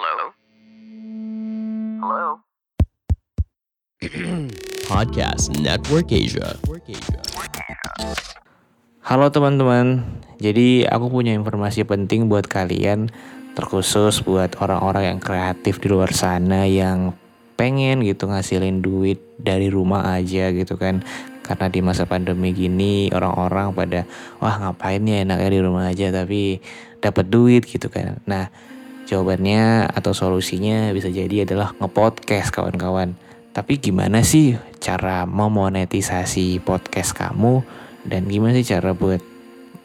Hello? 0.00 0.32
Hello? 2.00 2.28
Podcast 4.88 5.52
Network 5.60 6.08
Asia. 6.08 6.56
Halo 9.04 9.28
teman-teman, 9.28 10.00
jadi 10.40 10.88
aku 10.88 11.12
punya 11.12 11.36
informasi 11.36 11.84
penting 11.84 12.32
buat 12.32 12.48
kalian, 12.48 13.12
terkhusus 13.52 14.24
buat 14.24 14.56
orang-orang 14.64 15.12
yang 15.12 15.20
kreatif 15.20 15.84
di 15.84 15.92
luar 15.92 16.16
sana 16.16 16.64
yang 16.64 17.12
pengen 17.60 18.00
gitu 18.00 18.24
ngasilin 18.24 18.80
duit 18.80 19.20
dari 19.36 19.68
rumah 19.68 20.16
aja 20.16 20.48
gitu 20.48 20.80
kan. 20.80 21.04
Karena 21.44 21.68
di 21.68 21.84
masa 21.84 22.08
pandemi 22.08 22.56
gini 22.56 23.12
orang-orang 23.12 23.76
pada 23.76 24.08
wah 24.40 24.64
ngapain 24.64 25.04
ya 25.04 25.28
enaknya 25.28 25.50
di 25.52 25.60
rumah 25.60 25.92
aja 25.92 26.08
tapi 26.08 26.56
dapat 27.04 27.28
duit 27.28 27.68
gitu 27.68 27.92
kan. 27.92 28.16
Nah, 28.24 28.48
jawabannya 29.10 29.90
atau 29.90 30.14
solusinya 30.14 30.94
bisa 30.94 31.10
jadi 31.10 31.42
adalah 31.42 31.74
ngepodcast 31.82 32.54
kawan-kawan. 32.54 33.18
Tapi 33.50 33.82
gimana 33.82 34.22
sih 34.22 34.54
cara 34.78 35.26
memonetisasi 35.26 36.62
podcast 36.62 37.18
kamu 37.18 37.66
dan 38.06 38.30
gimana 38.30 38.54
sih 38.54 38.70
cara 38.70 38.94
buat 38.94 39.18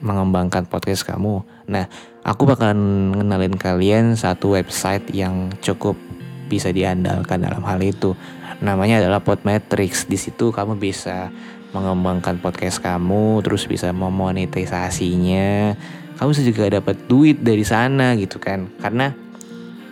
mengembangkan 0.06 0.70
podcast 0.70 1.10
kamu? 1.10 1.42
Nah, 1.66 1.90
aku 2.22 2.46
bakalan 2.46 3.10
ngenalin 3.18 3.58
kalian 3.58 4.14
satu 4.14 4.54
website 4.54 5.10
yang 5.10 5.50
cukup 5.66 5.98
bisa 6.46 6.70
diandalkan 6.70 7.42
dalam 7.42 7.66
hal 7.66 7.82
itu. 7.82 8.14
Namanya 8.62 9.02
adalah 9.02 9.26
Podmetrics. 9.26 10.06
Di 10.06 10.22
situ 10.22 10.54
kamu 10.54 10.78
bisa 10.78 11.34
mengembangkan 11.74 12.40
podcast 12.40 12.80
kamu, 12.80 13.42
terus 13.42 13.66
bisa 13.66 13.90
memonetisasinya. 13.90 15.76
Kamu 16.16 16.32
juga 16.32 16.72
dapat 16.72 16.96
duit 17.12 17.44
dari 17.44 17.64
sana 17.68 18.16
gitu 18.16 18.40
kan. 18.40 18.72
Karena 18.80 19.12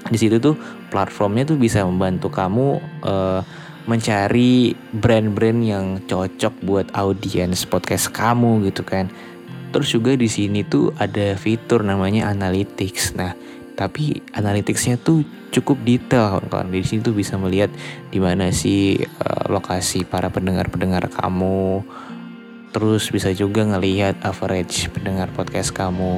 di 0.07 0.17
situ 0.19 0.39
tuh 0.39 0.55
platformnya 0.91 1.47
tuh 1.47 1.57
bisa 1.59 1.83
membantu 1.87 2.27
kamu 2.31 2.79
uh, 3.03 3.41
mencari 3.83 4.71
brand-brand 4.95 5.59
yang 5.59 5.85
cocok 6.07 6.53
buat 6.63 6.87
audiens 6.95 7.67
podcast 7.67 8.11
kamu 8.15 8.71
gitu 8.71 8.87
kan. 8.87 9.11
Terus 9.73 9.89
juga 9.91 10.13
di 10.13 10.29
sini 10.29 10.63
tuh 10.63 10.93
ada 11.01 11.35
fitur 11.35 11.83
namanya 11.83 12.29
analytics. 12.31 13.17
Nah, 13.17 13.33
tapi 13.73 14.21
analyticsnya 14.37 15.01
tuh 15.01 15.25
cukup 15.49 15.81
detail 15.81 16.39
kawan-kawan. 16.39 16.69
Di 16.71 16.85
sini 16.85 17.01
tuh 17.01 17.15
bisa 17.17 17.35
melihat 17.41 17.73
di 18.13 18.21
mana 18.21 18.53
sih 18.53 19.01
uh, 19.01 19.49
lokasi 19.49 20.05
para 20.05 20.29
pendengar-pendengar 20.29 21.09
kamu. 21.09 21.83
Terus 22.73 23.13
bisa 23.13 23.29
juga 23.37 23.61
ngelihat 23.61 24.17
average 24.25 24.89
pendengar 24.89 25.29
podcast 25.37 25.69
kamu 25.77 26.17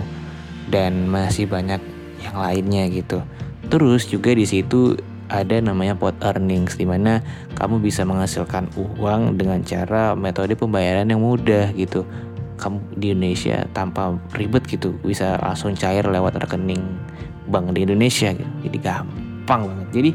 dan 0.72 1.12
masih 1.12 1.45
banyak 1.52 1.84
yang 2.23 2.36
lainnya 2.39 2.88
gitu. 2.88 3.20
Terus 3.67 4.08
juga 4.08 4.31
di 4.31 4.47
situ 4.47 4.95
ada 5.28 5.58
namanya 5.58 5.97
pot 5.97 6.16
earnings 6.22 6.78
di 6.78 6.86
mana 6.86 7.20
kamu 7.58 7.81
bisa 7.81 8.06
menghasilkan 8.06 8.70
uang 8.78 9.36
dengan 9.36 9.59
cara 9.66 10.14
metode 10.16 10.56
pembayaran 10.56 11.12
yang 11.12 11.20
mudah 11.20 11.75
gitu. 11.75 12.08
Kamu 12.56 12.80
di 12.95 13.12
Indonesia 13.12 13.67
tanpa 13.75 14.16
ribet 14.31 14.64
gitu 14.64 14.95
bisa 15.03 15.36
langsung 15.44 15.75
cair 15.75 16.08
lewat 16.08 16.40
rekening 16.40 16.81
bank 17.52 17.75
di 17.75 17.84
Indonesia 17.84 18.31
gitu. 18.31 18.52
Jadi 18.64 18.78
gampang 18.80 19.67
banget. 19.67 19.90
Jadi 19.92 20.12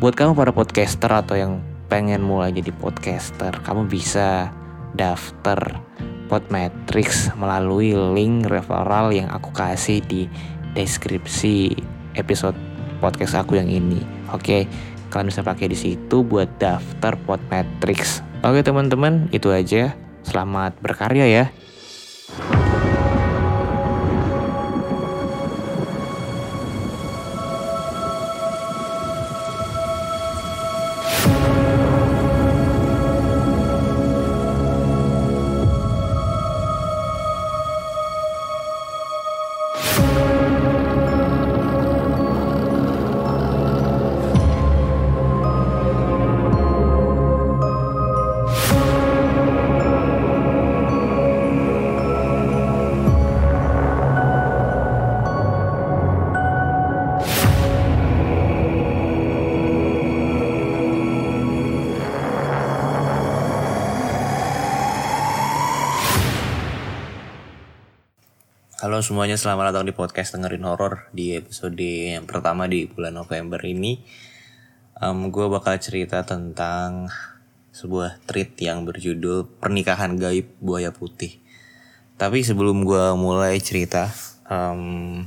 buat 0.00 0.14
kamu 0.16 0.32
para 0.32 0.54
podcaster 0.54 1.12
atau 1.12 1.36
yang 1.36 1.60
pengen 1.92 2.24
mulai 2.24 2.52
jadi 2.52 2.72
podcaster, 2.72 3.52
kamu 3.64 3.88
bisa 3.88 4.52
daftar 4.94 5.82
Podmetrics 6.28 7.32
melalui 7.40 7.96
link 7.96 8.52
referral 8.52 9.16
yang 9.16 9.32
aku 9.32 9.48
kasih 9.56 10.04
di 10.04 10.28
deskripsi 10.76 11.72
episode 12.20 12.54
podcast 13.00 13.40
aku 13.40 13.56
yang 13.56 13.72
ini. 13.72 14.04
Oke, 14.36 14.68
kalian 15.08 15.32
bisa 15.32 15.40
pakai 15.40 15.72
di 15.72 15.78
situ 15.78 16.20
buat 16.20 16.60
daftar 16.60 17.16
Podmetrics. 17.24 18.20
Oke 18.44 18.60
teman-teman, 18.60 19.32
itu 19.32 19.48
aja. 19.48 19.96
Selamat 20.20 20.76
berkarya 20.84 21.24
ya. 21.24 21.44
Halo 68.98 69.14
semuanya, 69.14 69.38
selamat 69.38 69.70
datang 69.70 69.86
di 69.86 69.94
podcast 69.94 70.34
dengerin 70.34 70.66
horor 70.66 71.06
di 71.14 71.30
episode 71.30 71.78
yang 71.78 72.26
pertama 72.26 72.66
di 72.66 72.90
bulan 72.90 73.14
November 73.14 73.62
ini. 73.62 74.02
Um, 74.98 75.30
gue 75.30 75.46
bakal 75.46 75.78
cerita 75.78 76.26
tentang 76.26 77.06
sebuah 77.70 78.18
treat 78.26 78.58
yang 78.58 78.82
berjudul 78.82 79.62
Pernikahan 79.62 80.18
Gaib 80.18 80.50
Buaya 80.58 80.90
Putih. 80.90 81.38
Tapi 82.18 82.42
sebelum 82.42 82.82
gue 82.82 83.14
mulai 83.14 83.62
cerita, 83.62 84.10
um, 84.50 85.22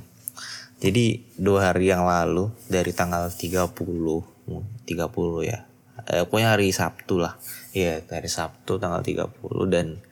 jadi 0.84 1.24
dua 1.40 1.72
hari 1.72 1.96
yang 1.96 2.04
lalu 2.04 2.52
dari 2.68 2.92
tanggal 2.92 3.32
30, 3.32 3.72
30 3.72 5.48
ya, 5.48 5.64
eh, 6.12 6.28
pokoknya 6.28 6.60
hari 6.60 6.76
Sabtu 6.76 7.24
lah. 7.24 7.40
Iya, 7.72 8.04
hari 8.04 8.28
Sabtu 8.28 8.76
tanggal 8.84 9.00
30 9.00 9.32
dan 9.72 10.04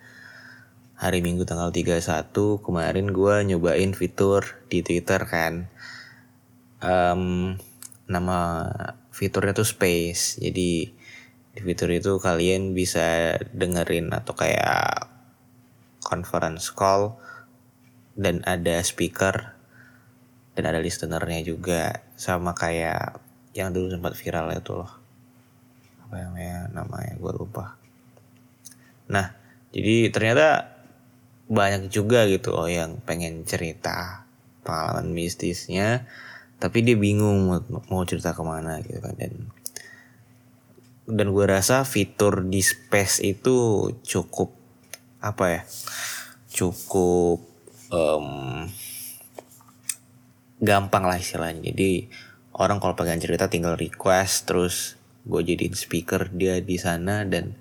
hari 1.00 1.24
Minggu 1.24 1.48
tanggal 1.48 1.72
31 1.72 2.28
kemarin 2.60 3.16
gue 3.16 3.36
nyobain 3.48 3.96
fitur 3.96 4.60
di 4.68 4.84
Twitter 4.84 5.24
kan. 5.24 5.72
Um, 6.84 7.56
nama 8.12 8.68
fiturnya 9.16 9.56
tuh 9.56 9.64
Space. 9.64 10.44
Jadi 10.44 10.92
di 11.56 11.62
fitur 11.64 11.96
itu 11.96 12.20
kalian 12.20 12.76
bisa 12.76 13.40
dengerin 13.56 14.12
atau 14.12 14.36
kayak 14.36 15.08
conference 16.04 16.68
call 16.76 17.16
dan 18.20 18.44
ada 18.44 18.84
speaker 18.84 19.56
dan 20.60 20.64
ada 20.68 20.84
listenernya 20.84 21.40
juga. 21.48 22.04
Sama 22.20 22.52
kayak 22.52 23.24
yang 23.56 23.72
dulu 23.72 23.88
sempat 23.88 24.20
viral 24.20 24.52
itu 24.52 24.76
loh. 24.76 24.92
Apa 26.04 26.28
namanya? 26.28 26.68
Namanya 26.76 27.16
gue 27.16 27.32
lupa. 27.40 27.80
Nah 29.08 29.32
jadi 29.72 30.12
ternyata 30.12 30.79
banyak 31.50 31.90
juga 31.90 32.30
gitu 32.30 32.54
loh 32.54 32.70
yang 32.70 33.02
pengen 33.02 33.42
cerita 33.44 34.30
pengalaman 34.62 35.10
mistisnya. 35.12 36.06
Tapi 36.62 36.86
dia 36.86 36.94
bingung 36.94 37.50
mau, 37.50 37.60
mau 37.90 38.04
cerita 38.06 38.38
ke 38.38 38.44
mana 38.46 38.80
gitu 38.86 39.02
kan. 39.02 39.18
Dan 39.18 39.50
dan 41.10 41.34
gue 41.34 41.46
rasa 41.50 41.82
fitur 41.90 42.46
di 42.46 42.62
space 42.62 43.26
itu 43.26 43.90
cukup 44.06 44.54
apa 45.20 45.46
ya 45.50 45.62
cukup 46.54 47.42
um, 47.90 48.70
gampang 50.62 51.04
lah 51.10 51.18
istilahnya. 51.18 51.74
Jadi 51.74 52.08
orang 52.54 52.78
kalau 52.78 52.94
pengen 52.94 53.18
cerita 53.18 53.50
tinggal 53.50 53.74
request 53.74 54.46
terus 54.46 54.76
gue 55.26 55.42
jadiin 55.42 55.74
speaker 55.74 56.30
dia 56.30 56.62
di 56.62 56.78
sana 56.78 57.26
dan 57.26 57.58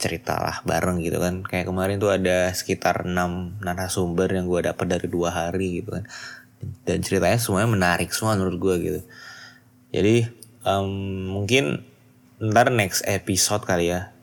ceritalah 0.00 0.64
bareng 0.64 1.04
gitu 1.04 1.20
kan. 1.20 1.44
Kayak 1.44 1.68
kemarin 1.68 2.00
tuh 2.00 2.10
ada 2.10 2.48
sekitar 2.56 3.04
6 3.04 3.60
narasumber 3.60 4.32
yang 4.32 4.48
gue 4.48 4.64
dapat 4.64 4.86
dari 4.88 5.06
dua 5.12 5.28
hari 5.28 5.84
gitu 5.84 6.00
kan. 6.00 6.08
Dan 6.88 7.04
ceritanya 7.04 7.36
semuanya 7.36 7.68
menarik 7.68 8.08
semua 8.16 8.34
menurut 8.40 8.56
gue 8.56 8.74
gitu. 8.80 9.00
Jadi 9.92 10.16
um, 10.64 10.88
mungkin 11.36 11.84
ntar 12.40 12.72
next 12.72 13.04
episode 13.04 13.68
kali 13.68 13.92
ya. 13.92 14.16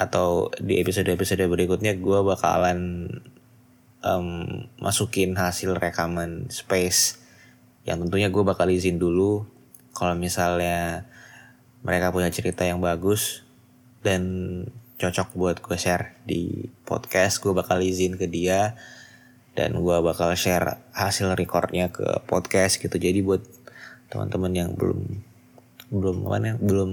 Atau 0.00 0.48
di 0.56 0.80
episode-episode 0.80 1.44
berikutnya 1.44 1.92
gue 2.00 2.18
bakalan 2.24 3.10
um, 4.00 4.64
masukin 4.80 5.36
hasil 5.36 5.76
rekaman 5.76 6.48
space 6.48 7.20
yang 7.84 8.00
tentunya 8.00 8.32
gue 8.32 8.40
bakal 8.40 8.72
izin 8.72 8.96
dulu. 8.96 9.44
Kalau 9.92 10.14
misalnya 10.16 11.04
mereka 11.82 12.14
punya 12.14 12.30
cerita 12.32 12.62
yang 12.62 12.80
bagus 12.80 13.47
dan 14.02 14.22
cocok 14.98 15.28
buat 15.38 15.56
gue 15.62 15.78
share 15.78 16.18
di 16.26 16.66
podcast 16.82 17.38
gue 17.38 17.54
bakal 17.54 17.78
izin 17.78 18.18
ke 18.18 18.26
dia 18.26 18.74
dan 19.54 19.78
gue 19.78 19.96
bakal 20.02 20.34
share 20.38 20.78
hasil 20.94 21.34
recordnya 21.34 21.90
ke 21.90 22.22
podcast 22.30 22.78
gitu. 22.78 22.94
Jadi 22.94 23.22
buat 23.26 23.42
teman-teman 24.10 24.52
yang 24.54 24.70
belum 24.74 25.02
belum 25.88 26.16
apa 26.30 26.36
nih 26.38 26.54
belum 26.62 26.90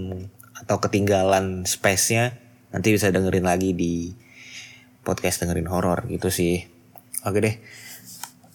atau 0.66 0.78
ketinggalan 0.80 1.68
space-nya 1.68 2.34
nanti 2.72 2.96
bisa 2.96 3.12
dengerin 3.12 3.44
lagi 3.44 3.76
di 3.76 4.16
podcast 5.06 5.46
dengerin 5.46 5.70
horor 5.70 6.10
gitu 6.10 6.34
sih. 6.34 6.66
Oke 7.26 7.40
deh. 7.42 7.56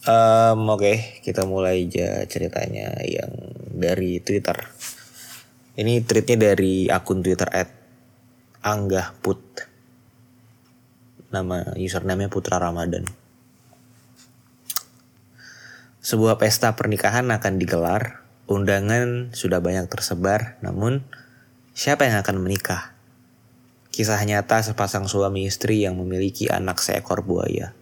Um, 0.00 0.64
oke 0.73 0.81
okay, 0.81 0.96
kita 1.20 1.44
mulai 1.44 1.85
aja 1.87 2.25
ceritanya 2.25 2.99
yang 3.05 3.31
dari 3.70 4.19
Twitter. 4.25 4.56
Ini 5.76 6.03
tweetnya 6.03 6.50
dari 6.50 6.88
akun 6.88 7.23
Twitter 7.23 7.46
at 7.53 7.80
Anggah 8.61 9.17
Put 9.25 9.41
nama 11.33 11.77
username 11.79 12.29
Putra 12.29 12.61
Ramadan 12.61 13.09
sebuah 16.01 16.41
pesta 16.41 16.73
pernikahan 16.81 17.29
akan 17.29 17.61
digelar, 17.61 18.25
undangan 18.49 19.37
sudah 19.37 19.61
banyak 19.61 19.85
tersebar, 19.93 20.57
namun 20.65 21.05
siapa 21.77 22.09
yang 22.09 22.25
akan 22.25 22.41
menikah? 22.41 22.97
Kisah 23.93 24.17
nyata 24.25 24.65
sepasang 24.65 25.05
suami 25.13 25.45
istri 25.45 25.85
yang 25.85 26.01
memiliki 26.01 26.49
anak 26.49 26.81
seekor 26.81 27.21
buaya. 27.21 27.77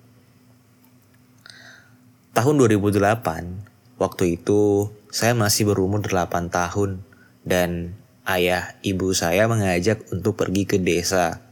Tahun 2.34 2.54
2008, 2.58 4.02
waktu 4.02 4.24
itu 4.34 4.90
saya 5.14 5.38
masih 5.38 5.70
berumur 5.70 6.02
8 6.02 6.50
tahun 6.50 6.98
dan 7.46 7.94
ayah 8.28 8.76
ibu 8.84 9.10
saya 9.16 9.48
mengajak 9.48 10.04
untuk 10.12 10.36
pergi 10.36 10.68
ke 10.68 10.76
desa 10.76 11.48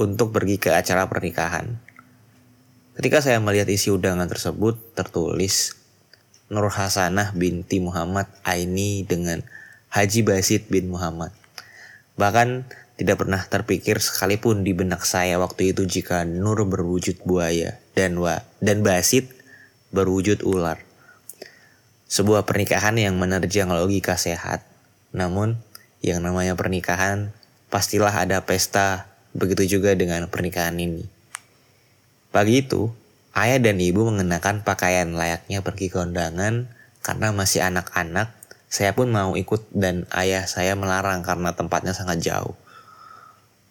untuk 0.00 0.32
pergi 0.32 0.56
ke 0.56 0.72
acara 0.72 1.04
pernikahan. 1.12 1.76
Ketika 2.96 3.20
saya 3.20 3.36
melihat 3.36 3.68
isi 3.68 3.92
undangan 3.92 4.28
tersebut 4.28 4.76
tertulis 4.96 5.76
Nur 6.48 6.72
Hasanah 6.72 7.36
binti 7.36 7.78
Muhammad 7.78 8.26
Aini 8.42 9.04
dengan 9.04 9.44
Haji 9.92 10.20
Basit 10.26 10.66
bin 10.72 10.90
Muhammad. 10.90 11.30
Bahkan 12.16 12.66
tidak 12.96 13.22
pernah 13.22 13.40
terpikir 13.44 14.02
sekalipun 14.02 14.66
di 14.66 14.74
benak 14.74 15.06
saya 15.06 15.38
waktu 15.38 15.72
itu 15.72 15.86
jika 15.86 16.26
Nur 16.26 16.64
berwujud 16.64 17.22
buaya 17.24 17.78
dan 17.94 18.18
wa 18.18 18.42
dan 18.58 18.82
Basit 18.82 19.30
berwujud 19.94 20.42
ular. 20.42 20.80
Sebuah 22.10 22.42
pernikahan 22.48 22.98
yang 22.98 23.14
menerjang 23.20 23.70
logika 23.70 24.18
sehat. 24.18 24.66
Namun 25.14 25.62
yang 26.00 26.24
namanya 26.24 26.56
pernikahan 26.56 27.32
pastilah 27.68 28.12
ada 28.12 28.42
pesta, 28.42 29.06
begitu 29.36 29.78
juga 29.78 29.94
dengan 29.94 30.26
pernikahan 30.26 30.74
ini. 30.80 31.06
Pagi 32.34 32.64
itu, 32.64 32.90
ayah 33.36 33.62
dan 33.62 33.78
ibu 33.78 34.08
mengenakan 34.08 34.66
pakaian 34.66 35.12
layaknya 35.14 35.62
pergi 35.62 35.92
ke 35.92 36.00
undangan 36.02 36.66
karena 37.04 37.30
masih 37.30 37.62
anak-anak. 37.62 38.32
Saya 38.70 38.94
pun 38.94 39.10
mau 39.10 39.34
ikut 39.34 39.66
dan 39.74 40.06
ayah 40.14 40.46
saya 40.46 40.78
melarang 40.78 41.26
karena 41.26 41.52
tempatnya 41.54 41.90
sangat 41.90 42.22
jauh. 42.22 42.54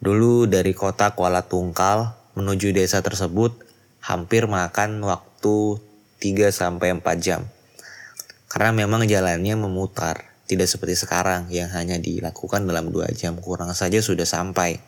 Dulu 0.00 0.48
dari 0.48 0.72
kota 0.76 1.12
Kuala 1.12 1.44
Tungkal 1.44 2.16
menuju 2.36 2.72
desa 2.72 3.04
tersebut 3.04 3.52
hampir 4.00 4.48
makan 4.48 5.00
waktu 5.04 5.80
3-4 6.20 7.00
jam. 7.20 7.44
Karena 8.48 8.70
memang 8.76 9.04
jalannya 9.08 9.56
memutar, 9.56 10.29
tidak 10.50 10.66
seperti 10.66 10.98
sekarang 10.98 11.46
yang 11.54 11.70
hanya 11.70 12.02
dilakukan 12.02 12.66
dalam 12.66 12.90
2 12.90 13.14
jam 13.14 13.38
kurang 13.38 13.70
saja 13.70 14.02
sudah 14.02 14.26
sampai. 14.26 14.82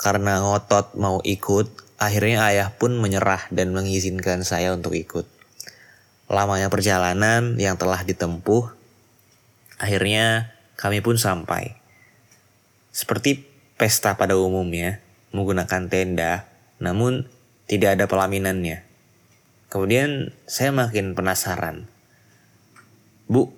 Karena 0.00 0.40
ngotot 0.40 0.96
mau 0.96 1.20
ikut, 1.20 1.86
Akhirnya 1.96 2.44
ayah 2.52 2.76
pun 2.76 2.92
menyerah 3.00 3.48
dan 3.48 3.72
mengizinkan 3.72 4.44
saya 4.44 4.76
untuk 4.76 4.92
ikut. 4.92 5.24
Lamanya 6.28 6.68
perjalanan 6.68 7.56
yang 7.56 7.80
telah 7.80 8.04
ditempuh, 8.04 8.68
akhirnya 9.80 10.52
kami 10.76 11.00
pun 11.00 11.16
sampai. 11.16 11.80
Seperti 12.92 13.48
pesta 13.80 14.20
pada 14.20 14.36
umumnya, 14.36 15.00
menggunakan 15.32 15.88
tenda, 15.88 16.44
namun 16.84 17.24
tidak 17.64 17.96
ada 17.96 18.04
pelaminannya. 18.04 18.84
Kemudian 19.72 20.36
saya 20.44 20.76
makin 20.76 21.16
penasaran. 21.16 21.88
Bu, 23.24 23.55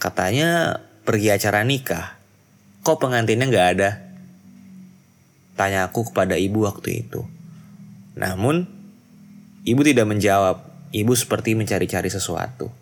katanya 0.00 0.80
pergi 1.04 1.28
acara 1.28 1.60
nikah. 1.62 2.16
Kok 2.80 2.96
pengantinnya 2.96 3.46
nggak 3.46 3.68
ada? 3.76 3.90
Tanya 5.60 5.84
aku 5.84 6.08
kepada 6.08 6.40
ibu 6.40 6.64
waktu 6.64 7.04
itu. 7.04 7.20
Namun, 8.16 8.64
ibu 9.68 9.80
tidak 9.84 10.08
menjawab. 10.08 10.64
Ibu 10.90 11.12
seperti 11.14 11.54
mencari-cari 11.54 12.10
sesuatu. 12.10 12.72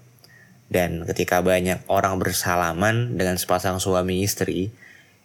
Dan 0.69 1.05
ketika 1.05 1.45
banyak 1.45 1.85
orang 1.91 2.17
bersalaman 2.17 3.19
dengan 3.19 3.37
sepasang 3.37 3.83
suami 3.83 4.25
istri, 4.25 4.73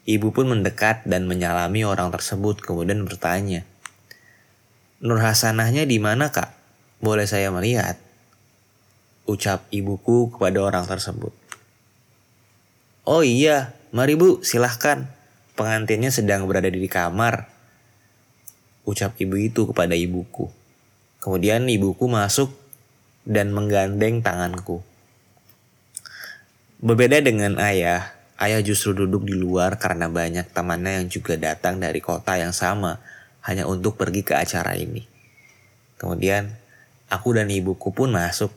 ibu 0.04 0.32
pun 0.36 0.52
mendekat 0.52 1.08
dan 1.08 1.30
menyalami 1.30 1.84
orang 1.88 2.12
tersebut 2.12 2.60
kemudian 2.60 3.08
bertanya, 3.08 3.64
Nur 5.04 5.20
Hasanahnya 5.20 5.84
di 5.84 6.00
mana 6.00 6.32
kak? 6.32 6.56
Boleh 7.04 7.28
saya 7.28 7.52
melihat? 7.52 8.00
Ucap 9.28 9.68
ibuku 9.68 10.32
kepada 10.32 10.64
orang 10.64 10.88
tersebut. 10.88 11.43
Oh 13.04 13.20
iya, 13.20 13.76
mari 13.92 14.16
bu, 14.16 14.40
silahkan. 14.48 15.12
Pengantinnya 15.60 16.08
sedang 16.08 16.48
berada 16.48 16.72
di 16.72 16.88
kamar. 16.88 17.52
Ucap 18.88 19.20
ibu 19.20 19.36
itu 19.36 19.68
kepada 19.68 19.92
ibuku. 19.92 20.48
Kemudian 21.20 21.68
ibuku 21.68 22.08
masuk 22.08 22.56
dan 23.28 23.52
menggandeng 23.52 24.24
tanganku. 24.24 24.80
Berbeda 26.80 27.20
dengan 27.20 27.60
ayah, 27.60 28.16
ayah 28.40 28.64
justru 28.64 28.96
duduk 28.96 29.28
di 29.28 29.36
luar 29.36 29.80
karena 29.80 30.08
banyak 30.08 30.52
temannya 30.52 31.04
yang 31.04 31.08
juga 31.12 31.36
datang 31.36 31.84
dari 31.84 32.00
kota 32.00 32.40
yang 32.40 32.56
sama 32.56 33.04
hanya 33.44 33.68
untuk 33.68 34.00
pergi 34.00 34.24
ke 34.24 34.36
acara 34.36 34.80
ini. 34.80 35.04
Kemudian 36.00 36.56
aku 37.12 37.36
dan 37.36 37.52
ibuku 37.52 37.92
pun 37.92 38.16
masuk. 38.16 38.52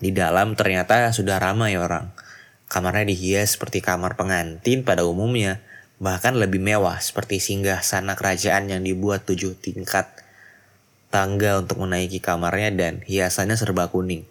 Di 0.00 0.12
dalam 0.12 0.56
ternyata 0.56 1.08
sudah 1.12 1.36
ramai 1.36 1.76
orang. 1.76 2.12
Kamarnya 2.66 3.06
dihias 3.06 3.54
seperti 3.54 3.78
kamar 3.78 4.18
pengantin 4.18 4.82
pada 4.82 5.06
umumnya 5.06 5.62
bahkan 5.96 6.36
lebih 6.36 6.60
mewah 6.60 7.00
seperti 7.00 7.40
singgah 7.40 7.80
sana 7.80 8.18
kerajaan 8.18 8.68
yang 8.68 8.84
dibuat 8.84 9.24
tujuh 9.24 9.56
tingkat 9.56 10.10
tangga 11.08 11.56
untuk 11.56 11.80
menaiki 11.80 12.20
kamarnya 12.20 12.74
dan 12.74 12.94
hiasannya 13.06 13.56
serba 13.56 13.88
kuning. 13.88 14.28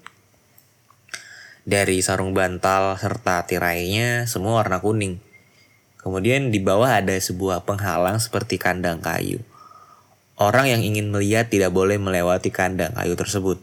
Dari 1.65 1.97
sarung 2.05 2.37
bantal 2.37 2.93
serta 3.01 3.41
tirainya 3.49 4.29
semua 4.29 4.61
warna 4.61 4.77
kuning. 4.77 5.17
Kemudian 5.97 6.53
di 6.53 6.61
bawah 6.61 7.01
ada 7.01 7.17
sebuah 7.17 7.65
penghalang 7.65 8.21
seperti 8.21 8.61
kandang 8.61 9.01
kayu. 9.01 9.41
Orang 10.37 10.69
yang 10.69 10.85
ingin 10.85 11.09
melihat 11.09 11.49
tidak 11.49 11.73
boleh 11.73 11.97
melewati 11.97 12.53
kandang 12.53 12.93
kayu 12.93 13.17
tersebut. 13.17 13.57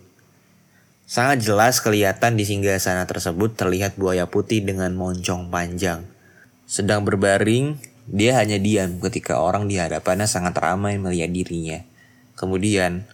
Sangat 1.12 1.44
jelas 1.44 1.76
kelihatan 1.84 2.40
di 2.40 2.48
singgah 2.48 2.80
sana 2.80 3.04
tersebut 3.04 3.52
terlihat 3.52 4.00
buaya 4.00 4.24
putih 4.24 4.64
dengan 4.64 4.96
moncong 4.96 5.52
panjang. 5.52 6.08
Sedang 6.64 7.04
berbaring 7.04 7.76
dia 8.08 8.40
hanya 8.40 8.56
diam 8.56 8.96
ketika 8.96 9.36
orang 9.36 9.68
di 9.68 9.76
hadapannya 9.76 10.24
sangat 10.24 10.56
ramai 10.56 10.96
melihat 10.96 11.28
dirinya. 11.28 11.84
Kemudian, 12.32 13.04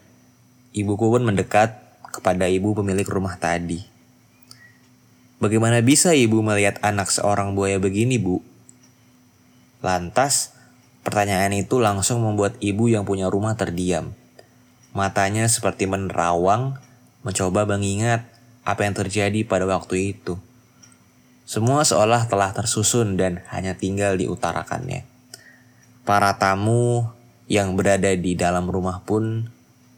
ibuku 0.71 1.11
pun 1.11 1.27
mendekat 1.27 1.75
kepada 2.15 2.47
ibu 2.47 2.71
pemilik 2.71 3.03
rumah 3.03 3.35
tadi. 3.35 3.83
Bagaimana 5.43 5.83
bisa 5.83 6.15
ibu 6.15 6.39
melihat 6.39 6.79
anak 6.87 7.11
seorang 7.11 7.59
buaya 7.59 7.83
begini, 7.83 8.15
Bu? 8.23 8.39
Lantas, 9.83 10.55
pertanyaan 11.03 11.51
itu 11.51 11.83
langsung 11.83 12.23
membuat 12.23 12.63
ibu 12.63 12.87
yang 12.87 13.03
punya 13.03 13.27
rumah 13.27 13.59
terdiam. 13.59 14.15
Matanya 14.95 15.51
seperti 15.51 15.91
menerawang, 15.91 16.79
mencoba 17.27 17.67
mengingat 17.67 18.27
apa 18.63 18.85
yang 18.85 18.95
terjadi 18.95 19.41
pada 19.49 19.65
waktu 19.65 20.17
itu. 20.17 20.37
Semua 21.49 21.81
seolah 21.81 22.29
telah 22.29 22.53
tersusun 22.53 23.17
dan 23.17 23.41
hanya 23.49 23.73
tinggal 23.73 24.21
diutarakannya. 24.21 25.09
Para 26.05 26.37
tamu 26.37 27.09
yang 27.49 27.73
berada 27.73 28.13
di 28.13 28.37
dalam 28.37 28.69
rumah 28.69 29.01
pun 29.01 29.49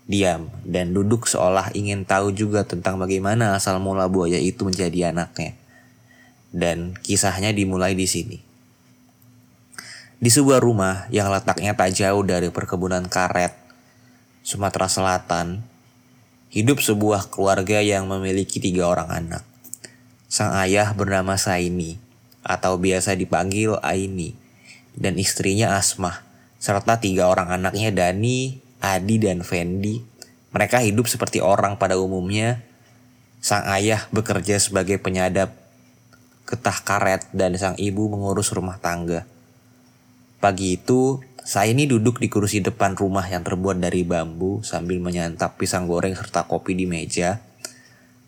diam 0.07 0.51
dan 0.67 0.95
duduk 0.95 1.27
seolah 1.27 1.75
ingin 1.75 2.07
tahu 2.07 2.31
juga 2.35 2.67
tentang 2.67 2.99
bagaimana 2.99 3.59
asal 3.59 3.83
mula 3.83 4.07
buaya 4.07 4.39
itu 4.39 4.63
menjadi 4.63 5.11
anaknya. 5.11 5.59
Dan 6.51 6.99
kisahnya 7.03 7.51
dimulai 7.51 7.95
di 7.95 8.07
sini. 8.07 8.39
Di 10.21 10.31
sebuah 10.31 10.63
rumah 10.63 11.07
yang 11.15 11.31
letaknya 11.31 11.75
tak 11.75 11.95
jauh 11.95 12.23
dari 12.27 12.51
perkebunan 12.51 13.07
karet, 13.07 13.55
Sumatera 14.47 14.91
Selatan, 14.91 15.63
hidup 16.51 16.83
sebuah 16.83 17.31
keluarga 17.31 17.79
yang 17.79 18.11
memiliki 18.11 18.59
tiga 18.59 18.91
orang 18.91 19.09
anak. 19.11 19.43
Sang 20.31 20.55
ayah 20.59 20.91
bernama 20.95 21.39
Saini 21.39 21.99
atau 22.43 22.79
biasa 22.79 23.15
dipanggil 23.15 23.79
Aini 23.83 24.35
dan 24.95 25.19
istrinya 25.19 25.79
Asmah 25.79 26.23
serta 26.59 26.99
tiga 26.99 27.31
orang 27.31 27.51
anaknya 27.51 27.91
Dani, 27.95 28.59
Adi, 28.83 29.17
dan 29.23 29.47
Fendi. 29.47 30.03
Mereka 30.51 30.83
hidup 30.83 31.07
seperti 31.07 31.39
orang 31.39 31.79
pada 31.79 31.95
umumnya 31.95 32.63
Sang 33.41 33.65
ayah 33.73 34.05
bekerja 34.13 34.61
sebagai 34.61 35.01
penyadap 35.01 35.57
getah 36.45 36.77
karet 36.85 37.25
dan 37.33 37.57
sang 37.57 37.73
ibu 37.81 38.13
mengurus 38.13 38.53
rumah 38.53 38.77
tangga. 38.77 39.25
Pagi 40.45 40.77
itu, 40.77 41.25
saya 41.41 41.73
ini 41.73 41.89
duduk 41.89 42.21
di 42.21 42.29
kursi 42.29 42.61
depan 42.61 42.93
rumah 42.93 43.25
yang 43.25 43.41
terbuat 43.41 43.81
dari 43.81 44.05
bambu 44.05 44.61
sambil 44.61 45.01
menyantap 45.01 45.57
pisang 45.57 45.89
goreng 45.89 46.13
serta 46.13 46.45
kopi 46.45 46.77
di 46.77 46.85
meja. 46.85 47.41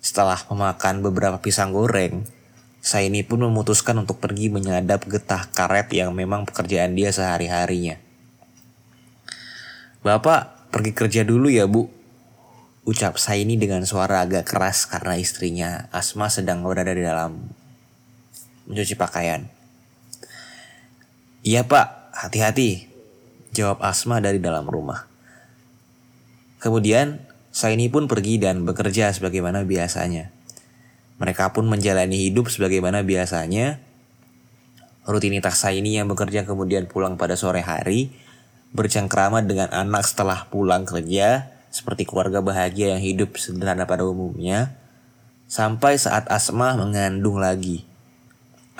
Setelah 0.02 0.40
memakan 0.50 1.04
beberapa 1.04 1.38
pisang 1.38 1.71
goreng, 1.71 2.25
saya 2.83 3.07
ini 3.07 3.23
pun 3.23 3.45
memutuskan 3.45 4.02
untuk 4.02 4.19
pergi 4.19 4.50
menyadap 4.50 5.07
getah 5.07 5.47
karet 5.54 5.92
yang 5.95 6.11
memang 6.16 6.49
pekerjaan 6.49 6.99
dia 6.99 7.14
sehari-harinya. 7.14 8.00
Bapak 10.02 10.73
pergi 10.75 10.90
kerja 10.90 11.23
dulu 11.23 11.47
ya 11.47 11.71
bu, 11.71 11.87
Ucap 12.83 13.14
saya 13.14 13.47
ini 13.47 13.54
dengan 13.54 13.87
suara 13.87 14.26
agak 14.26 14.50
keras 14.50 14.90
karena 14.90 15.14
istrinya 15.14 15.87
Asma 15.95 16.26
sedang 16.26 16.66
berada 16.66 16.90
di 16.90 17.07
dalam 17.07 17.38
mencuci 18.66 18.99
pakaian. 18.99 19.47
Iya 21.47 21.62
pak, 21.62 22.11
hati-hati. 22.11 22.91
Jawab 23.52 23.85
Asma 23.85 24.16
dari 24.25 24.40
dalam 24.40 24.64
rumah. 24.64 25.04
Kemudian, 26.56 27.21
saya 27.52 27.76
ini 27.76 27.92
pun 27.92 28.09
pergi 28.09 28.40
dan 28.40 28.64
bekerja 28.64 29.12
sebagaimana 29.12 29.68
biasanya. 29.68 30.32
Mereka 31.21 31.52
pun 31.52 31.68
menjalani 31.68 32.32
hidup 32.32 32.49
sebagaimana 32.49 33.04
biasanya. 33.04 33.76
Rutinitas 35.04 35.61
saya 35.61 35.76
ini 35.76 36.00
yang 36.00 36.09
bekerja 36.09 36.49
kemudian 36.49 36.88
pulang 36.88 37.21
pada 37.21 37.37
sore 37.37 37.61
hari, 37.61 38.14
bercengkrama 38.73 39.44
dengan 39.44 39.68
anak 39.68 40.09
setelah 40.09 40.49
pulang 40.49 40.88
kerja, 40.88 41.52
seperti 41.68 42.09
keluarga 42.09 42.40
bahagia 42.40 42.97
yang 42.97 43.02
hidup 43.04 43.37
sederhana 43.37 43.85
pada 43.85 44.09
umumnya, 44.09 44.80
sampai 45.44 46.00
saat 46.00 46.25
Asma 46.32 46.73
mengandung 46.78 47.37
lagi. 47.37 47.85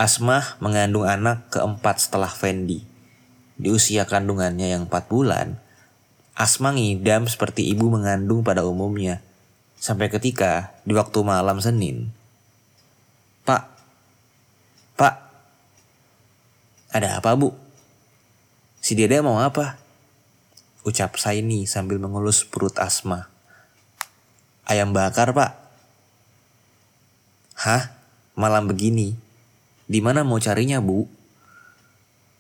Asma 0.01 0.57
mengandung 0.65 1.05
anak 1.05 1.53
keempat 1.53 2.09
setelah 2.09 2.33
Fendi. 2.33 2.92
Di 3.57 3.69
usia 3.69 4.09
kandungannya 4.09 4.73
yang 4.73 4.89
empat 4.89 5.09
bulan, 5.13 5.61
Asma 6.33 6.73
ngidam 6.73 7.29
seperti 7.29 7.69
ibu 7.69 7.93
mengandung 7.93 8.41
pada 8.41 8.65
umumnya. 8.65 9.21
Sampai 9.77 10.09
ketika 10.09 10.73
di 10.87 10.95
waktu 10.97 11.19
malam 11.21 11.59
Senin, 11.59 12.15
Pak, 13.43 13.69
Pak, 14.97 15.15
ada 16.95 17.19
apa 17.19 17.35
bu? 17.35 17.53
Si 18.83 18.95
Dede 18.99 19.19
mau 19.23 19.39
apa? 19.39 19.79
Ucap 20.83 21.15
Saini 21.15 21.71
sambil 21.71 22.03
mengelus 22.03 22.43
perut 22.43 22.75
Asma. 22.83 23.31
Ayam 24.67 24.91
bakar, 24.91 25.31
Pak. 25.31 25.53
Hah? 27.63 27.95
Malam 28.35 28.67
begini. 28.67 29.15
Di 29.87 30.03
mana 30.03 30.27
mau 30.27 30.43
carinya, 30.43 30.83
Bu? 30.83 31.07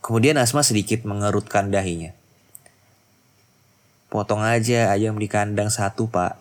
Kemudian 0.02 0.34
Asma 0.34 0.66
sedikit 0.66 1.06
mengerutkan 1.06 1.70
dahinya. 1.70 2.10
Potong 4.10 4.42
aja 4.42 4.90
ayam 4.90 5.14
di 5.14 5.30
kandang 5.30 5.70
satu, 5.70 6.10
Pak. 6.10 6.36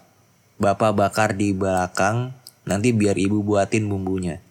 Bapak 0.57 0.97
bakar 0.97 1.37
di 1.37 1.53
belakang, 1.53 2.33
nanti 2.65 2.89
biar 2.89 3.21
ibu 3.21 3.45
buatin 3.45 3.85
bumbunya. 3.85 4.41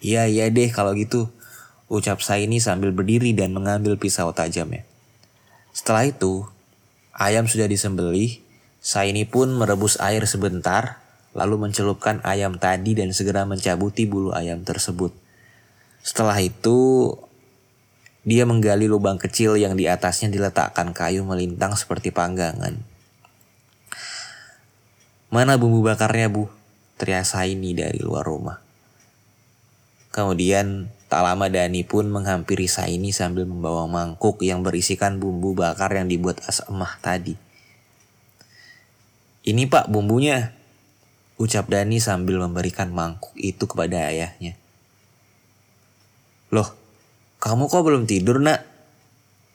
Iya, 0.00 0.24
iya 0.24 0.48
deh 0.48 0.72
kalau 0.72 0.96
gitu. 0.96 1.28
Ucap 1.92 2.24
Saini 2.24 2.64
sambil 2.64 2.96
berdiri 2.96 3.36
dan 3.36 3.52
mengambil 3.52 4.00
pisau 4.00 4.32
tajamnya. 4.32 4.88
Setelah 5.76 6.08
itu, 6.08 6.48
ayam 7.12 7.44
sudah 7.44 7.68
disembelih, 7.68 8.40
Saini 8.80 9.28
pun 9.28 9.52
merebus 9.52 10.00
air 10.00 10.24
sebentar, 10.24 11.00
lalu 11.36 11.68
mencelupkan 11.68 12.24
ayam 12.24 12.56
tadi 12.56 12.96
dan 12.96 13.12
segera 13.12 13.44
mencabuti 13.44 14.08
bulu 14.08 14.32
ayam 14.32 14.64
tersebut. 14.64 15.23
Setelah 16.04 16.36
itu, 16.44 17.10
dia 18.28 18.44
menggali 18.44 18.84
lubang 18.84 19.16
kecil 19.16 19.56
yang 19.56 19.72
di 19.72 19.88
atasnya 19.88 20.28
diletakkan 20.28 20.92
kayu 20.92 21.24
melintang 21.24 21.72
seperti 21.74 22.12
panggangan. 22.12 22.76
Mana 25.32 25.56
bumbu 25.56 25.80
bakarnya 25.80 26.28
bu? 26.28 26.52
Teriak 27.00 27.24
Saini 27.24 27.72
dari 27.72 27.98
luar 27.98 28.22
rumah. 28.22 28.60
Kemudian 30.14 30.92
Tak 31.14 31.22
lama 31.22 31.46
Dani 31.46 31.86
pun 31.86 32.10
menghampiri 32.10 32.66
Saini 32.66 33.14
sambil 33.14 33.46
membawa 33.46 33.86
mangkuk 33.86 34.42
yang 34.42 34.66
berisikan 34.66 35.22
bumbu 35.22 35.54
bakar 35.54 35.94
yang 35.94 36.10
dibuat 36.10 36.42
Asmah 36.42 36.98
tadi. 36.98 37.38
Ini 39.46 39.70
pak 39.70 39.86
bumbunya, 39.94 40.50
ucap 41.38 41.70
Dani 41.70 42.02
sambil 42.02 42.42
memberikan 42.42 42.90
mangkuk 42.90 43.30
itu 43.38 43.62
kepada 43.62 44.10
ayahnya. 44.10 44.58
Loh, 46.54 46.70
kamu 47.42 47.66
kok 47.66 47.82
belum 47.82 48.06
tidur 48.06 48.38
nak? 48.38 48.62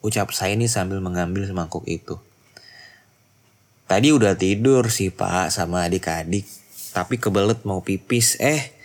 Ucap 0.04 0.36
Saini 0.36 0.68
sambil 0.68 1.00
mengambil 1.00 1.48
semangkuk 1.48 1.88
itu. 1.88 2.20
Tadi 3.88 4.12
udah 4.12 4.36
tidur 4.36 4.92
sih 4.92 5.08
pak 5.08 5.48
sama 5.48 5.88
adik-adik, 5.88 6.44
tapi 6.92 7.16
kebelet 7.16 7.64
mau 7.64 7.80
pipis 7.80 8.36
eh 8.38 8.76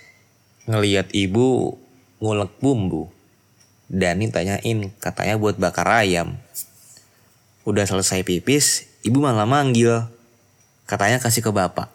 ngeliat 0.65 1.11
ibu 1.11 1.75
ngulek 2.23 2.55
bumbu. 2.63 3.11
Dani 3.85 4.31
tanyain, 4.31 4.89
katanya 4.97 5.35
buat 5.37 5.59
bakar 5.61 5.85
ayam. 6.01 6.39
Udah 7.67 7.85
selesai 7.85 8.25
pipis, 8.25 8.87
ibu 9.05 9.21
malah 9.21 9.45
manggil. 9.45 10.07
Katanya 10.87 11.21
kasih 11.21 11.45
ke 11.45 11.51
bapak. 11.53 11.91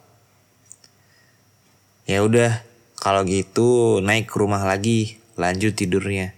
Ya 2.06 2.22
udah, 2.22 2.62
kalau 2.98 3.22
gitu 3.26 3.98
naik 4.02 4.30
ke 4.30 4.34
rumah 4.38 4.62
lagi, 4.66 5.19
lanjut 5.40 5.72
tidurnya. 5.72 6.36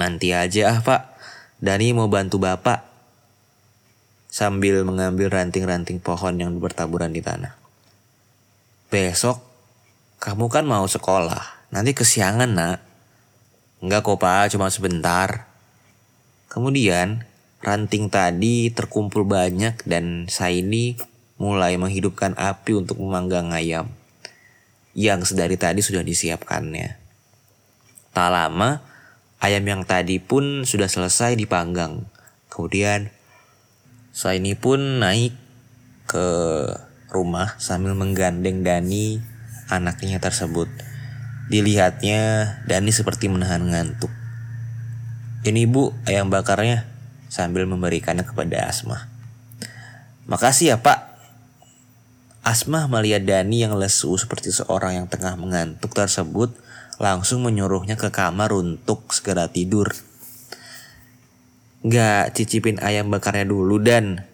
Nanti 0.00 0.32
aja 0.32 0.72
ah 0.72 0.78
pak, 0.80 1.12
Dani 1.60 1.92
mau 1.92 2.08
bantu 2.08 2.40
bapak. 2.40 2.88
Sambil 4.32 4.80
mengambil 4.88 5.28
ranting-ranting 5.28 6.00
pohon 6.00 6.40
yang 6.40 6.56
bertaburan 6.56 7.12
di 7.12 7.20
tanah. 7.20 7.52
Besok, 8.88 9.42
kamu 10.16 10.48
kan 10.48 10.64
mau 10.64 10.88
sekolah. 10.88 11.68
Nanti 11.68 11.92
kesiangan 11.92 12.50
nak. 12.50 12.78
Enggak 13.84 14.06
kok 14.06 14.20
pak, 14.22 14.54
cuma 14.54 14.72
sebentar. 14.72 15.50
Kemudian 16.48 17.26
ranting 17.60 18.08
tadi 18.08 18.72
terkumpul 18.72 19.24
banyak 19.28 19.84
dan 19.84 20.28
saya 20.32 20.60
ini 20.60 20.96
mulai 21.40 21.80
menghidupkan 21.80 22.36
api 22.36 22.76
untuk 22.76 23.00
memanggang 23.00 23.48
ayam. 23.52 23.88
Yang 24.92 25.32
sedari 25.32 25.56
tadi 25.56 25.80
sudah 25.80 26.04
disiapkannya. 26.04 26.99
Tak 28.20 28.36
lama, 28.36 28.84
ayam 29.40 29.64
yang 29.64 29.88
tadi 29.88 30.20
pun 30.20 30.68
sudah 30.68 30.92
selesai 30.92 31.40
dipanggang. 31.40 32.04
Kemudian 32.52 33.08
saya 34.12 34.36
ini 34.36 34.52
pun 34.52 35.00
naik 35.00 35.32
ke 36.04 36.28
rumah 37.08 37.56
sambil 37.56 37.96
menggandeng 37.96 38.60
Dani 38.60 39.24
anaknya 39.72 40.20
tersebut. 40.20 40.68
Dilihatnya 41.48 42.20
Dani 42.68 42.92
seperti 42.92 43.32
menahan 43.32 43.64
ngantuk. 43.64 44.12
Ini 45.48 45.64
bu 45.64 45.96
ayam 46.04 46.28
bakarnya 46.28 46.84
sambil 47.32 47.64
memberikannya 47.64 48.28
kepada 48.28 48.68
Asma. 48.68 49.08
Makasih 50.28 50.76
ya 50.76 50.84
pak. 50.84 51.08
Asma 52.44 52.84
melihat 52.84 53.24
Dani 53.24 53.64
yang 53.64 53.80
lesu 53.80 54.12
seperti 54.20 54.52
seorang 54.52 55.00
yang 55.00 55.08
tengah 55.08 55.40
mengantuk 55.40 55.96
tersebut 55.96 56.52
langsung 57.00 57.42
menyuruhnya 57.42 57.96
ke 57.96 58.12
kamar 58.12 58.52
untuk 58.52 59.10
segera 59.16 59.48
tidur. 59.48 59.90
Gak 61.80 62.36
cicipin 62.36 62.76
ayam 62.84 63.08
bakarnya 63.08 63.48
dulu 63.48 63.80
dan 63.80 64.28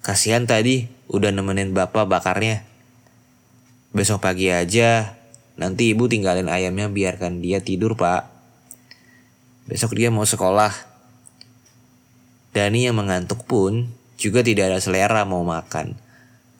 kasihan 0.00 0.48
tadi 0.48 0.88
udah 1.12 1.28
nemenin 1.30 1.76
bapak 1.76 2.08
bakarnya. 2.08 2.64
Besok 3.92 4.24
pagi 4.24 4.48
aja 4.48 5.20
Nanti 5.54 5.94
ibu 5.94 6.10
tinggalin 6.10 6.50
ayamnya 6.50 6.90
biarkan 6.90 7.38
dia 7.38 7.62
tidur 7.62 7.94
pak. 7.94 8.26
Besok 9.70 9.94
dia 9.94 10.10
mau 10.10 10.26
sekolah. 10.26 10.74
Dani 12.54 12.86
yang 12.86 12.98
mengantuk 12.98 13.46
pun 13.46 13.90
juga 14.18 14.42
tidak 14.42 14.74
ada 14.74 14.78
selera 14.82 15.22
mau 15.22 15.46
makan. 15.46 15.94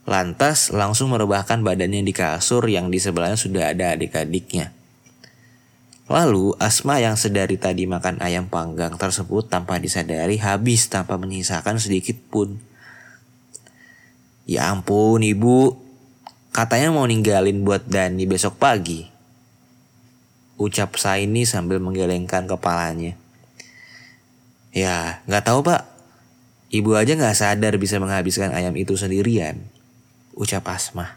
Lantas 0.04 0.68
langsung 0.68 1.12
merebahkan 1.12 1.64
badannya 1.64 2.04
di 2.04 2.12
kasur 2.12 2.68
yang 2.68 2.92
di 2.92 3.00
sebelahnya 3.00 3.40
sudah 3.40 3.73
ada 3.73 3.96
adik-adiknya. 3.96 4.73
Lalu 6.04 6.52
Asma 6.61 7.00
yang 7.00 7.16
sedari 7.16 7.56
tadi 7.56 7.88
makan 7.88 8.20
ayam 8.20 8.44
panggang 8.52 9.00
tersebut 9.00 9.49
tanpa 9.49 9.80
disadari 9.80 10.37
habis 10.37 10.92
tanpa 10.92 11.16
menyisakan 11.16 11.80
sedikit 11.80 12.20
pun. 12.28 12.61
Ya 14.44 14.68
ampun 14.68 15.25
ibu, 15.25 15.84
Katanya 16.54 16.94
mau 16.94 17.02
ninggalin 17.02 17.66
buat 17.66 17.82
Dani 17.90 18.30
besok 18.30 18.62
pagi. 18.62 19.11
Ucap 20.54 20.94
Saini 20.94 21.42
sambil 21.42 21.82
menggelengkan 21.82 22.46
kepalanya. 22.46 23.18
Ya, 24.70 25.18
nggak 25.26 25.50
tahu 25.50 25.66
pak. 25.66 25.82
Ibu 26.70 26.94
aja 26.94 27.18
nggak 27.18 27.34
sadar 27.34 27.75
bisa 27.75 27.99
menghabiskan 27.99 28.54
ayam 28.54 28.70
itu 28.78 28.94
sendirian. 28.94 29.66
Ucap 30.35 30.67
Asma. 30.67 31.14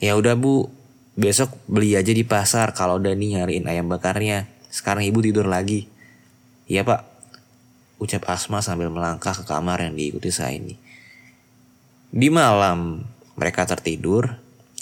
Ya 0.00 0.16
udah 0.16 0.34
bu, 0.34 0.72
besok 1.14 1.52
beli 1.68 1.92
aja 1.94 2.10
di 2.10 2.24
pasar 2.24 2.72
kalau 2.72 2.96
Dani 2.96 3.36
nyariin 3.36 3.68
ayam 3.68 3.92
bakarnya. 3.92 4.48
Sekarang 4.72 5.04
ibu 5.04 5.20
tidur 5.20 5.44
lagi. 5.44 5.86
Iya 6.64 6.82
pak. 6.82 7.04
Ucap 8.00 8.24
Asma 8.32 8.64
sambil 8.64 8.88
melangkah 8.88 9.36
ke 9.36 9.44
kamar 9.44 9.84
yang 9.84 9.94
diikuti 9.94 10.32
Saini. 10.32 10.74
Di 12.08 12.28
malam 12.32 13.04
mereka 13.36 13.68
tertidur, 13.68 14.32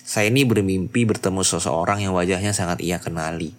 Saini 0.07 0.47
bermimpi 0.47 1.07
bertemu 1.07 1.43
seseorang 1.43 2.07
yang 2.07 2.15
wajahnya 2.15 2.55
sangat 2.55 2.81
ia 2.81 3.03
kenali. 3.03 3.53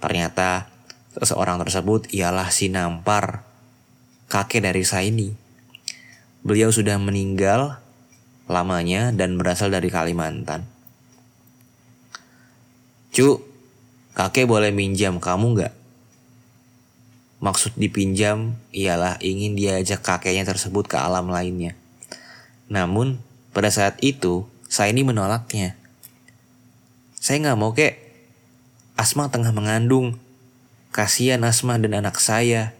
Ternyata 0.00 0.68
seseorang 1.12 1.60
tersebut 1.60 2.08
ialah 2.12 2.48
si 2.48 2.72
Nampar, 2.72 3.44
kakek 4.32 4.64
dari 4.64 4.82
Saini. 4.82 5.32
Beliau 6.40 6.72
sudah 6.72 6.96
meninggal 6.96 7.80
lamanya 8.50 9.14
dan 9.14 9.38
berasal 9.38 9.70
dari 9.70 9.86
Kalimantan. 9.86 10.66
Cu, 13.14 13.38
kakek 14.18 14.50
boleh 14.50 14.74
minjam 14.74 15.22
kamu 15.22 15.46
nggak? 15.54 15.74
Maksud 17.40 17.78
dipinjam 17.78 18.58
ialah 18.74 19.16
ingin 19.22 19.54
diajak 19.54 20.02
kakeknya 20.02 20.44
tersebut 20.44 20.90
ke 20.90 20.98
alam 20.98 21.30
lainnya. 21.30 21.78
Namun, 22.68 23.22
pada 23.54 23.70
saat 23.70 23.96
itu, 24.02 24.44
saya 24.68 24.92
ini 24.92 25.06
menolaknya. 25.06 25.78
Saya 27.16 27.40
nggak 27.40 27.58
mau 27.58 27.72
kek. 27.72 27.96
Asma 28.98 29.32
tengah 29.32 29.54
mengandung. 29.56 30.20
Kasihan 30.92 31.40
Asma 31.46 31.80
dan 31.80 31.96
anak 31.96 32.20
saya. 32.20 32.76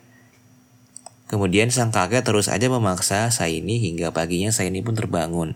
Kemudian 1.30 1.70
sang 1.70 1.94
kakek 1.94 2.26
terus 2.26 2.50
aja 2.50 2.66
memaksa 2.66 3.30
saya 3.30 3.54
ini 3.54 3.78
hingga 3.78 4.10
paginya 4.10 4.50
saya 4.50 4.66
ini 4.66 4.82
pun 4.82 4.98
terbangun. 4.98 5.54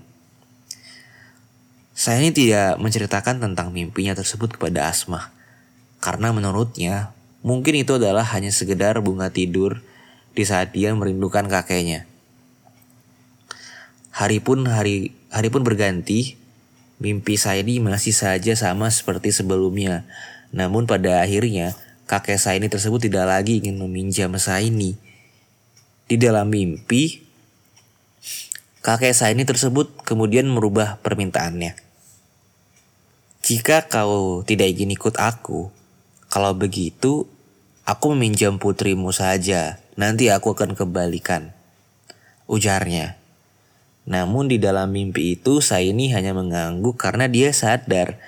Saya 1.99 2.23
ini 2.23 2.31
tidak 2.31 2.79
menceritakan 2.79 3.43
tentang 3.43 3.75
mimpinya 3.75 4.15
tersebut 4.15 4.55
kepada 4.55 4.87
Asma. 4.87 5.35
Karena 5.99 6.31
menurutnya, 6.31 7.11
mungkin 7.43 7.75
itu 7.75 7.99
adalah 7.99 8.23
hanya 8.39 8.55
sekedar 8.55 9.03
bunga 9.03 9.35
tidur 9.35 9.83
di 10.31 10.47
saat 10.47 10.71
dia 10.71 10.95
merindukan 10.95 11.51
kakeknya. 11.51 12.07
Hari 14.15 14.39
pun 14.39 14.71
hari 14.71 15.11
hari 15.27 15.51
pun 15.51 15.67
berganti, 15.67 16.39
mimpi 17.03 17.35
saya 17.35 17.67
ini 17.67 17.83
masih 17.83 18.15
saja 18.15 18.55
sama 18.55 18.95
seperti 18.95 19.35
sebelumnya. 19.35 20.07
Namun 20.55 20.87
pada 20.87 21.19
akhirnya, 21.19 21.75
kakek 22.07 22.39
saya 22.39 22.63
ini 22.63 22.71
tersebut 22.71 23.11
tidak 23.11 23.27
lagi 23.27 23.59
ingin 23.59 23.75
meminjam 23.75 24.31
saya 24.39 24.63
ini. 24.63 24.95
Di 26.05 26.21
dalam 26.21 26.53
mimpi, 26.53 27.25
kakek 28.85 29.17
saya 29.17 29.33
ini 29.33 29.49
tersebut 29.49 30.05
kemudian 30.05 30.45
merubah 30.45 31.01
permintaannya. 31.01 31.73
Jika 33.45 33.89
kau 33.89 34.45
tidak 34.45 34.73
ingin 34.73 34.93
ikut 34.97 35.17
aku, 35.21 35.69
kalau 36.29 36.53
begitu 36.57 37.29
aku 37.85 38.17
meminjam 38.17 38.57
putrimu 38.57 39.13
saja, 39.13 39.81
nanti 40.01 40.33
aku 40.33 40.57
akan 40.57 40.73
kembalikan. 40.77 41.53
Ujarnya. 42.49 43.17
Namun 44.05 44.53
di 44.53 44.61
dalam 44.61 44.93
mimpi 44.93 45.37
itu 45.37 45.65
Saini 45.65 46.13
hanya 46.13 46.37
mengangguk 46.37 47.01
karena 47.01 47.29
dia 47.29 47.53
sadar 47.57 48.21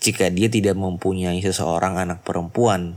jika 0.00 0.32
dia 0.32 0.48
tidak 0.48 0.76
mempunyai 0.80 1.40
seseorang 1.44 2.00
anak 2.00 2.24
perempuan. 2.24 2.96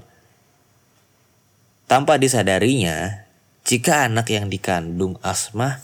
Tanpa 1.87 2.15
disadarinya, 2.15 3.22
jika 3.63 4.11
anak 4.11 4.27
yang 4.27 4.51
dikandung 4.51 5.15
Asmah 5.23 5.79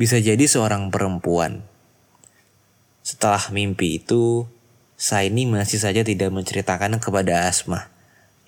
bisa 0.00 0.16
jadi 0.16 0.40
seorang 0.48 0.88
perempuan. 0.88 1.60
Setelah 3.04 3.52
mimpi 3.52 4.00
itu, 4.00 4.48
Saini 4.96 5.44
masih 5.44 5.76
saja 5.76 6.00
tidak 6.00 6.32
menceritakan 6.32 6.96
kepada 6.96 7.44
Asma. 7.44 7.92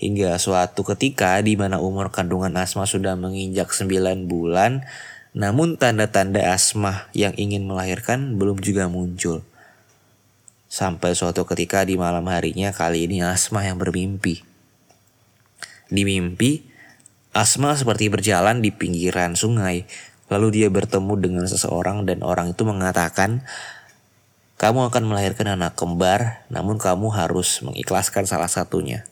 Hingga 0.01 0.41
suatu 0.41 0.85
ketika 0.89 1.37
di 1.45 1.53
mana 1.53 1.85
umur 1.85 2.09
kandungan 2.09 2.57
Asma 2.57 2.89
sudah 2.89 3.13
menginjak 3.13 3.69
9 3.77 4.25
bulan, 4.25 4.89
namun 5.37 5.77
tanda-tanda 5.77 6.41
Asma 6.49 7.13
yang 7.13 7.37
ingin 7.37 7.69
melahirkan 7.69 8.41
belum 8.41 8.65
juga 8.65 8.89
muncul. 8.89 9.45
Sampai 10.73 11.13
suatu 11.13 11.45
ketika 11.45 11.85
di 11.85 12.01
malam 12.01 12.25
harinya 12.33 12.73
kali 12.73 13.05
ini 13.05 13.21
Asma 13.21 13.69
yang 13.69 13.77
bermimpi. 13.77 14.41
Di 15.93 16.03
mimpi, 16.09 16.76
Asma 17.37 17.77
seperti 17.77 18.09
berjalan 18.09 18.65
di 18.65 18.73
pinggiran 18.73 19.37
sungai, 19.37 19.85
lalu 20.33 20.57
dia 20.57 20.69
bertemu 20.73 21.21
dengan 21.21 21.45
seseorang 21.45 22.09
dan 22.09 22.25
orang 22.25 22.57
itu 22.57 22.65
mengatakan 22.65 23.45
kamu 24.57 24.89
akan 24.89 25.05
melahirkan 25.05 25.53
anak 25.53 25.77
kembar, 25.77 26.49
namun 26.49 26.81
kamu 26.81 27.13
harus 27.13 27.61
mengikhlaskan 27.61 28.25
salah 28.25 28.49
satunya. 28.49 29.05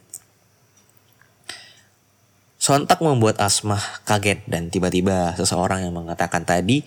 Sontak 2.56 3.04
membuat 3.04 3.36
Asma 3.44 3.76
kaget 4.08 4.40
dan 4.48 4.72
tiba-tiba 4.72 5.36
seseorang 5.36 5.84
yang 5.84 5.92
mengatakan 5.92 6.48
tadi 6.48 6.80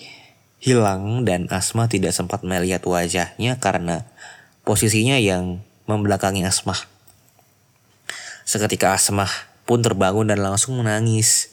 hilang 0.58 1.22
dan 1.22 1.46
Asma 1.54 1.86
tidak 1.86 2.18
sempat 2.18 2.42
melihat 2.42 2.82
wajahnya 2.82 3.62
karena 3.62 4.10
posisinya 4.66 5.22
yang 5.22 5.62
membelakangi 5.86 6.42
Asma. 6.42 6.74
Seketika 8.42 8.98
Asma 8.98 9.30
pun 9.68 9.84
terbangun 9.84 10.32
dan 10.32 10.40
langsung 10.40 10.80
menangis. 10.80 11.52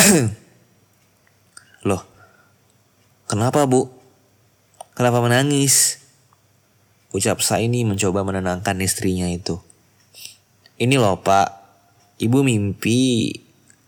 Loh, 1.86 2.02
kenapa 3.28 3.68
bu? 3.68 3.92
Kenapa 4.96 5.20
menangis? 5.20 6.00
Ucap 7.12 7.44
Saini 7.44 7.84
mencoba 7.84 8.24
menenangkan 8.24 8.80
istrinya 8.80 9.28
itu. 9.28 9.60
Ini 10.76 11.00
loh 11.00 11.20
pak, 11.24 11.48
ibu 12.20 12.44
mimpi 12.44 13.32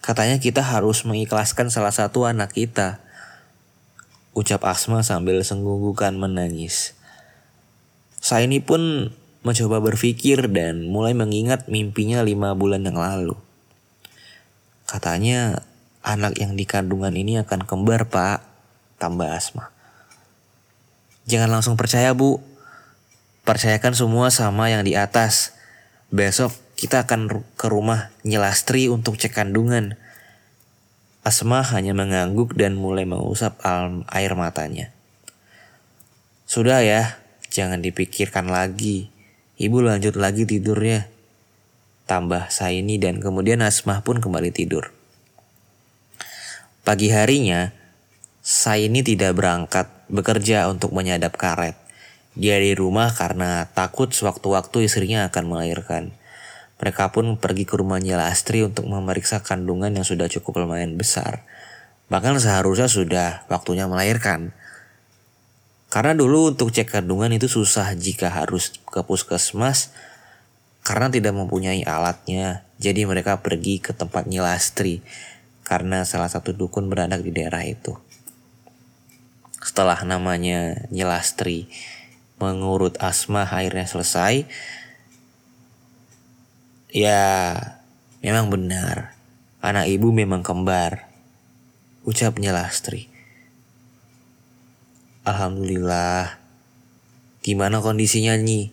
katanya 0.00 0.40
kita 0.40 0.64
harus 0.64 1.04
mengikhlaskan 1.04 1.68
salah 1.68 1.92
satu 1.92 2.24
anak 2.24 2.56
kita. 2.56 3.00
Ucap 4.32 4.64
Asma 4.64 5.04
sambil 5.04 5.40
senggugukan 5.44 6.16
menangis. 6.16 6.96
Saini 8.20 8.64
pun 8.64 9.12
mencoba 9.46 9.78
berpikir 9.78 10.50
dan 10.50 10.90
mulai 10.90 11.14
mengingat 11.14 11.70
mimpinya 11.70 12.20
lima 12.26 12.52
bulan 12.54 12.82
yang 12.82 12.98
lalu. 12.98 13.38
Katanya 14.88 15.62
anak 16.00 16.40
yang 16.40 16.56
dikandungan 16.56 17.12
ini 17.12 17.38
akan 17.42 17.68
kembar 17.68 18.08
pak, 18.08 18.40
tambah 18.96 19.28
Asma. 19.28 19.70
Jangan 21.28 21.60
langsung 21.60 21.76
percaya 21.76 22.16
bu. 22.16 22.40
Percayakan 23.44 23.92
semua 23.92 24.32
sama 24.32 24.72
yang 24.72 24.84
di 24.84 24.96
atas. 24.96 25.52
Besok 26.08 26.52
kita 26.76 27.04
akan 27.04 27.44
ke 27.58 27.66
rumah 27.68 28.08
Nyelastri 28.24 28.88
untuk 28.88 29.20
cek 29.20 29.36
kandungan. 29.36 30.00
Asma 31.20 31.60
hanya 31.60 31.92
mengangguk 31.92 32.56
dan 32.56 32.80
mulai 32.80 33.04
mengusap 33.04 33.60
air 34.08 34.32
matanya. 34.32 34.88
Sudah 36.48 36.80
ya, 36.80 37.20
jangan 37.52 37.84
dipikirkan 37.84 38.48
lagi. 38.48 39.12
Ibu 39.58 39.82
lanjut 39.82 40.14
lagi 40.14 40.46
tidurnya. 40.46 41.10
Tambah 42.06 42.46
Saini 42.46 42.94
dan 43.02 43.18
kemudian 43.18 43.58
Asmah 43.58 44.06
pun 44.06 44.22
kembali 44.22 44.54
tidur. 44.54 44.94
Pagi 46.86 47.10
harinya, 47.10 47.74
Saini 48.38 49.02
tidak 49.02 49.34
berangkat 49.34 49.90
bekerja 50.06 50.70
untuk 50.70 50.94
menyadap 50.94 51.34
karet. 51.34 51.74
Dia 52.38 52.62
di 52.62 52.70
rumah 52.78 53.10
karena 53.10 53.66
takut 53.74 54.14
sewaktu-waktu 54.14 54.86
istrinya 54.86 55.26
akan 55.26 55.50
melahirkan. 55.50 56.14
Mereka 56.78 57.10
pun 57.10 57.34
pergi 57.34 57.66
ke 57.66 57.74
rumahnya 57.74 58.14
Lastri 58.14 58.62
untuk 58.62 58.86
memeriksa 58.86 59.42
kandungan 59.42 59.90
yang 59.90 60.06
sudah 60.06 60.30
cukup 60.30 60.62
lumayan 60.62 60.94
besar. 60.94 61.42
Bahkan 62.06 62.38
seharusnya 62.38 62.86
sudah 62.86 63.42
waktunya 63.50 63.90
melahirkan. 63.90 64.54
Karena 65.88 66.12
dulu 66.12 66.52
untuk 66.52 66.68
cek 66.68 67.00
kandungan 67.00 67.32
itu 67.32 67.48
susah 67.48 67.96
jika 67.96 68.28
harus 68.28 68.76
ke 68.92 69.00
puskesmas 69.00 69.88
karena 70.84 71.08
tidak 71.08 71.32
mempunyai 71.32 71.80
alatnya. 71.84 72.68
Jadi 72.76 73.08
mereka 73.08 73.40
pergi 73.40 73.80
ke 73.80 73.96
tempat 73.96 74.28
Nyilastri 74.28 75.00
karena 75.64 76.04
salah 76.04 76.28
satu 76.28 76.52
dukun 76.52 76.92
beranak 76.92 77.24
di 77.24 77.32
daerah 77.32 77.64
itu. 77.64 77.96
Setelah 79.64 80.04
namanya 80.04 80.88
Nyelastri 80.92 81.72
mengurut 82.36 82.94
asma 83.00 83.48
akhirnya 83.48 83.88
selesai 83.88 84.44
ya 86.92 87.24
memang 88.20 88.52
benar. 88.52 89.16
Anak 89.64 89.88
ibu 89.88 90.12
memang 90.12 90.44
kembar 90.44 91.08
ucap 92.04 92.36
Nyelastri 92.36 93.17
Alhamdulillah 95.28 96.40
gimana 97.44 97.84
kondisinya 97.84 98.32
Nyi 98.40 98.72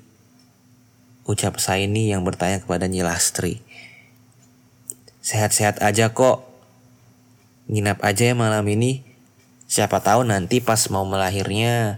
ucap 1.27 1.59
Saini 1.59 2.15
yang 2.15 2.23
bertanya 2.23 2.63
kepada 2.63 2.87
Nyelastri 2.87 3.59
sehat-sehat 5.19 5.83
aja 5.83 6.15
kok 6.15 6.47
nginap 7.67 7.99
aja 7.99 8.31
ya 8.31 8.35
malam 8.37 8.63
ini 8.71 9.15
Siapa 9.65 9.97
tahu 9.97 10.29
nanti 10.29 10.61
pas 10.61 10.77
mau 10.93 11.09
melahirnya, 11.09 11.97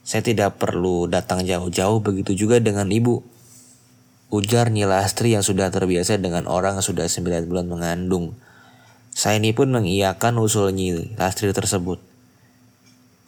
saya 0.00 0.24
tidak 0.24 0.56
perlu 0.56 1.04
datang 1.12 1.44
jauh-jauh 1.44 2.00
begitu 2.00 2.32
juga 2.32 2.56
dengan 2.56 2.88
ibu. 2.88 3.20
Ujar 4.32 4.72
Nilastri 4.72 5.36
yang 5.36 5.44
sudah 5.44 5.68
terbiasa 5.68 6.16
dengan 6.16 6.48
orang 6.48 6.80
yang 6.80 6.86
sudah 6.86 7.04
9 7.04 7.52
bulan 7.52 7.68
mengandung. 7.68 8.32
Saya 9.12 9.36
ini 9.36 9.52
pun 9.52 9.68
mengiyakan 9.68 10.40
usul 10.40 10.72
Nilastri 10.72 11.52
tersebut. 11.52 12.00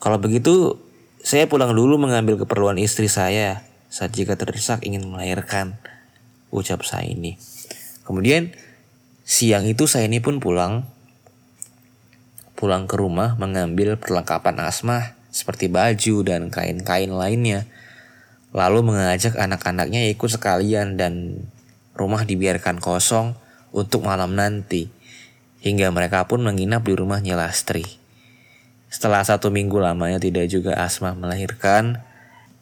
Kalau 0.05 0.21
begitu, 0.21 0.77
saya 1.25 1.49
pulang 1.49 1.73
dulu 1.73 1.97
mengambil 1.97 2.37
keperluan 2.37 2.77
istri 2.77 3.09
saya 3.09 3.65
saat 3.89 4.13
jika 4.13 4.37
terdesak 4.37 4.85
ingin 4.85 5.09
melahirkan. 5.09 5.81
Ucap 6.53 6.85
saya 6.85 7.09
ini. 7.09 7.41
Kemudian 8.05 8.53
siang 9.25 9.65
itu 9.65 9.89
saya 9.89 10.05
ini 10.05 10.21
pun 10.21 10.45
pulang 10.45 10.85
pulang 12.53 12.85
ke 12.85 13.01
rumah 13.01 13.33
mengambil 13.41 13.97
perlengkapan 13.97 14.61
Asma 14.61 15.17
seperti 15.33 15.73
baju 15.73 16.21
dan 16.21 16.53
kain-kain 16.53 17.09
lainnya. 17.09 17.65
Lalu 18.53 18.85
mengajak 18.85 19.41
anak-anaknya 19.41 20.05
ikut 20.13 20.29
sekalian 20.29 21.01
dan 21.01 21.49
rumah 21.97 22.29
dibiarkan 22.29 22.77
kosong 22.77 23.41
untuk 23.73 24.05
malam 24.05 24.37
nanti. 24.37 24.93
Hingga 25.65 25.89
mereka 25.97 26.29
pun 26.29 26.45
menginap 26.45 26.85
di 26.85 26.93
rumahnya 26.93 27.41
Lastri. 27.41 28.04
Setelah 28.95 29.27
satu 29.27 29.51
minggu 29.51 29.75
lamanya 29.83 30.23
tidak 30.23 30.47
juga 30.47 30.79
Asma 30.79 31.19
melahirkan, 31.19 31.99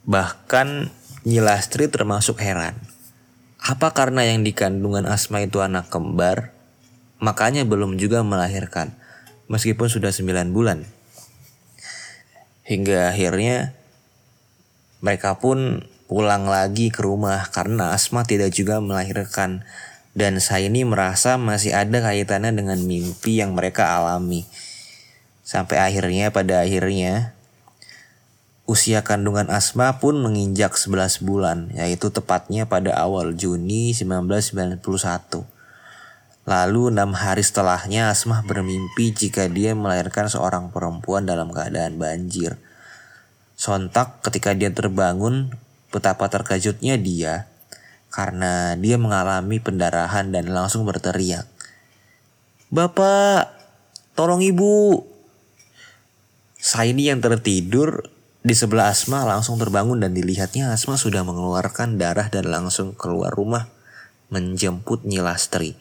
bahkan 0.09 0.89
Nyilastri 1.29 1.87
termasuk 1.87 2.41
heran. 2.41 2.75
Apa 3.61 3.95
karena 3.95 4.25
yang 4.27 4.41
dikandungan 4.43 5.05
Asma 5.05 5.45
itu 5.45 5.61
anak 5.61 5.93
kembar, 5.93 6.51
makanya 7.21 7.63
belum 7.69 7.95
juga 7.95 8.25
melahirkan 8.25 8.97
meskipun 9.47 9.87
sudah 9.93 10.11
9 10.11 10.51
bulan. 10.51 10.89
Hingga 12.67 13.13
akhirnya 13.15 13.77
mereka 14.99 15.37
pun 15.37 15.85
pulang 16.11 16.51
lagi 16.51 16.89
ke 16.89 17.05
rumah 17.05 17.47
karena 17.55 17.95
Asma 17.95 18.27
tidak 18.27 18.51
juga 18.51 18.83
melahirkan 18.83 19.63
dan 20.19 20.43
saya 20.43 20.67
ini 20.67 20.83
merasa 20.83 21.39
masih 21.39 21.71
ada 21.71 22.03
kaitannya 22.03 22.51
dengan 22.51 22.83
mimpi 22.83 23.39
yang 23.39 23.55
mereka 23.55 23.95
alami. 23.95 24.43
Sampai 25.53 25.77
akhirnya 25.77 26.33
pada 26.33 26.65
akhirnya 26.65 27.37
usia 28.65 29.05
kandungan 29.05 29.53
Asma 29.53 30.01
pun 30.01 30.17
menginjak 30.17 30.81
11 30.81 31.21
bulan, 31.21 31.69
yaitu 31.77 32.09
tepatnya 32.09 32.65
pada 32.65 32.97
awal 32.97 33.37
Juni 33.37 33.93
1991. 33.93 34.81
Lalu 36.49 36.83
enam 36.89 37.13
hari 37.13 37.45
setelahnya 37.45 38.09
Asmah 38.09 38.49
bermimpi 38.49 39.13
jika 39.13 39.45
dia 39.53 39.77
melahirkan 39.77 40.33
seorang 40.33 40.73
perempuan 40.73 41.29
dalam 41.29 41.53
keadaan 41.53 42.01
banjir. 42.01 42.57
Sontak 43.53 44.25
ketika 44.25 44.57
dia 44.57 44.73
terbangun, 44.73 45.53
betapa 45.93 46.33
terkejutnya 46.33 46.97
dia 46.97 47.45
karena 48.09 48.73
dia 48.81 48.97
mengalami 48.97 49.61
pendarahan 49.61 50.33
dan 50.33 50.49
langsung 50.49 50.89
berteriak. 50.89 51.45
Bapak, 52.73 53.53
tolong 54.17 54.41
ibu. 54.41 55.12
Saya 56.63 56.95
ini 56.95 57.11
yang 57.11 57.19
tertidur 57.19 58.07
di 58.47 58.55
sebelah 58.55 58.95
Asma 58.95 59.27
langsung 59.27 59.59
terbangun 59.59 59.99
dan 59.99 60.15
dilihatnya 60.15 60.71
Asma 60.71 60.95
sudah 60.95 61.27
mengeluarkan 61.27 61.99
darah 61.99 62.31
dan 62.31 62.47
langsung 62.47 62.95
keluar 62.95 63.35
rumah 63.35 63.67
menjemput 64.31 65.03
Nyilastri. 65.03 65.75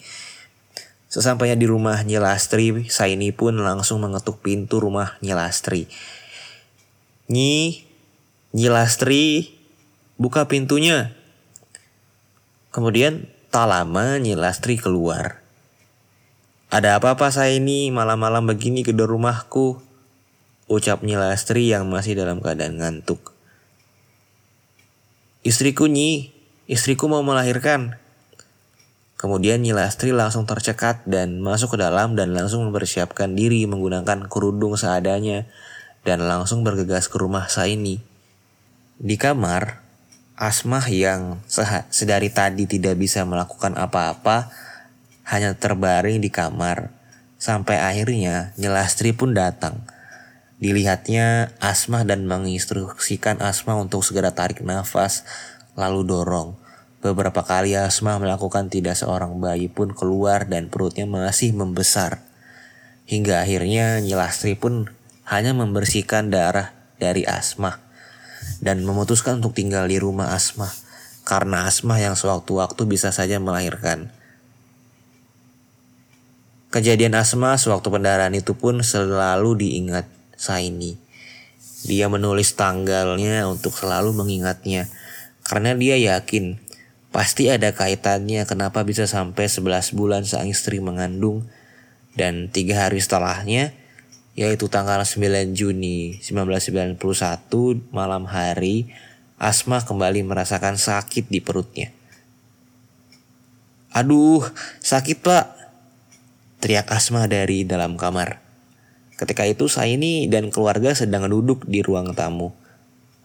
Sesampainya 1.05 1.53
di 1.53 1.69
rumah 1.69 2.01
Nyelastri, 2.01 2.89
Saini 2.89 3.29
pun 3.29 3.61
langsung 3.61 4.01
mengetuk 4.01 4.41
pintu 4.41 4.81
rumah 4.81 5.21
Nyelastri. 5.21 5.85
Nyi, 7.29 7.85
Nyelastri, 8.57 9.53
buka 10.17 10.49
pintunya. 10.49 11.13
Kemudian 12.73 13.29
tak 13.53 13.69
lama 13.69 14.17
Nyelastri 14.17 14.81
keluar. 14.81 15.45
Ada 16.73 16.97
apa-apa 16.97 17.29
saya 17.29 17.53
ini 17.53 17.93
malam-malam 17.93 18.49
begini 18.49 18.81
ke 18.81 18.97
rumahku? 18.97 19.90
Ucap 20.71 21.03
Nyelastri 21.03 21.67
yang 21.67 21.91
masih 21.91 22.15
dalam 22.15 22.39
keadaan 22.39 22.79
ngantuk. 22.79 23.35
Istriku 25.43 25.91
Nyi, 25.91 26.31
istriku 26.63 27.11
mau 27.11 27.19
melahirkan. 27.27 27.99
Kemudian 29.19 29.59
Nyilastri 29.59 30.15
langsung 30.15 30.47
tercekat 30.47 31.03
dan 31.03 31.43
masuk 31.43 31.75
ke 31.75 31.77
dalam 31.83 32.15
dan 32.15 32.31
langsung 32.31 32.63
mempersiapkan 32.63 33.35
diri 33.35 33.67
menggunakan 33.67 34.31
kerudung 34.31 34.79
seadanya 34.79 35.43
dan 36.07 36.23
langsung 36.23 36.63
bergegas 36.63 37.11
ke 37.11 37.19
rumah 37.19 37.51
Saini. 37.51 37.99
Di 38.95 39.19
kamar, 39.19 39.83
Asmah 40.39 40.87
yang 40.87 41.43
sedari 41.91 42.31
tadi 42.31 42.63
tidak 42.63 42.95
bisa 42.95 43.27
melakukan 43.27 43.75
apa-apa 43.75 44.47
hanya 45.27 45.51
terbaring 45.51 46.23
di 46.23 46.31
kamar. 46.31 46.95
Sampai 47.35 47.75
akhirnya 47.75 48.55
Nyilastri 48.55 49.11
pun 49.11 49.35
datang. 49.35 49.83
Dilihatnya 50.61 51.57
Asmah 51.57 52.05
dan 52.05 52.29
menginstruksikan 52.29 53.41
Asmah 53.41 53.81
untuk 53.81 54.05
segera 54.05 54.29
tarik 54.29 54.61
nafas 54.61 55.25
lalu 55.73 56.05
dorong. 56.05 56.53
Beberapa 57.01 57.41
kali 57.41 57.73
Asma 57.73 58.21
melakukan 58.21 58.69
tidak 58.69 58.93
seorang 58.93 59.41
bayi 59.41 59.73
pun 59.73 59.89
keluar 59.89 60.45
dan 60.45 60.69
perutnya 60.69 61.09
masih 61.09 61.49
membesar. 61.57 62.21
Hingga 63.09 63.41
akhirnya 63.41 63.97
Nyilastri 64.05 64.53
pun 64.53 64.85
hanya 65.25 65.57
membersihkan 65.57 66.29
darah 66.29 66.77
dari 67.01 67.25
Asma 67.25 67.81
dan 68.61 68.85
memutuskan 68.85 69.41
untuk 69.41 69.57
tinggal 69.57 69.89
di 69.89 69.97
rumah 69.97 70.37
Asma 70.37 70.69
karena 71.25 71.65
Asma 71.65 71.97
yang 71.97 72.13
sewaktu-waktu 72.13 72.85
bisa 72.85 73.09
saja 73.09 73.41
melahirkan. 73.41 74.13
Kejadian 76.69 77.17
Asma 77.17 77.57
sewaktu 77.57 77.89
pendarahan 77.89 78.37
itu 78.37 78.53
pun 78.53 78.85
selalu 78.85 79.57
diingat 79.57 80.20
Saini. 80.41 80.97
Dia 81.85 82.09
menulis 82.09 82.57
tanggalnya 82.57 83.45
untuk 83.45 83.77
selalu 83.77 84.17
mengingatnya 84.17 84.89
karena 85.45 85.77
dia 85.77 86.17
yakin 86.17 86.57
Pasti 87.11 87.51
ada 87.51 87.75
kaitannya 87.75 88.47
kenapa 88.47 88.87
bisa 88.87 89.03
sampai 89.03 89.51
11 89.51 89.91
bulan 89.91 90.23
sang 90.23 90.47
istri 90.47 90.79
mengandung 90.79 91.43
dan 92.15 92.47
tiga 92.47 92.87
hari 92.87 93.03
setelahnya 93.03 93.75
yaitu 94.31 94.71
tanggal 94.71 95.03
9 95.03 95.51
Juni 95.51 96.23
1991 96.23 96.95
malam 97.91 98.23
hari 98.31 98.87
Asma 99.35 99.83
kembali 99.83 100.23
merasakan 100.23 100.79
sakit 100.79 101.27
di 101.27 101.43
perutnya. 101.43 101.91
Aduh, 103.91 104.47
sakit 104.79 105.19
pak. 105.19 105.51
Teriak 106.63 106.87
Asma 106.93 107.27
dari 107.27 107.67
dalam 107.67 107.99
kamar. 107.99 108.39
Ketika 109.21 109.45
itu 109.45 109.69
saya 109.69 109.93
ini 109.93 110.25
dan 110.25 110.49
keluarga 110.49 110.97
sedang 110.97 111.29
duduk 111.29 111.69
di 111.69 111.85
ruang 111.85 112.17
tamu. 112.17 112.57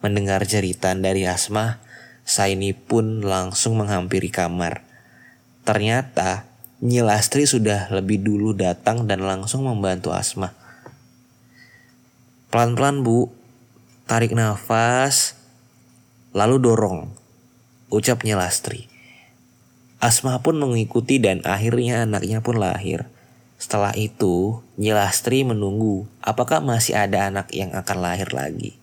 Mendengar 0.05 0.45
jeritan 0.45 1.01
dari 1.01 1.25
Asma, 1.25 1.81
Saini 2.21 2.77
pun 2.77 3.25
langsung 3.25 3.81
menghampiri 3.81 4.29
kamar. 4.29 4.85
Ternyata 5.65 6.45
Nyilastri 6.77 7.49
sudah 7.49 7.89
lebih 7.89 8.21
dulu 8.21 8.53
datang 8.53 9.09
dan 9.09 9.25
langsung 9.25 9.65
membantu 9.65 10.13
Asma. 10.13 10.53
Pelan-pelan 12.53 13.01
bu, 13.01 13.33
tarik 14.05 14.37
nafas, 14.37 15.33
lalu 16.37 16.61
dorong, 16.61 17.09
ucap 17.89 18.21
Nyilastri. 18.21 18.85
Asma 19.97 20.37
pun 20.45 20.61
mengikuti 20.61 21.17
dan 21.17 21.41
akhirnya 21.41 22.05
anaknya 22.05 22.45
pun 22.45 22.61
lahir. 22.61 23.09
Setelah 23.57 23.97
itu, 23.97 24.61
Nyilastri 24.77 25.41
menunggu 25.41 26.05
apakah 26.21 26.61
masih 26.61 26.93
ada 26.93 27.25
anak 27.25 27.49
yang 27.49 27.73
akan 27.73 27.97
lahir 27.97 28.29
lagi. 28.29 28.77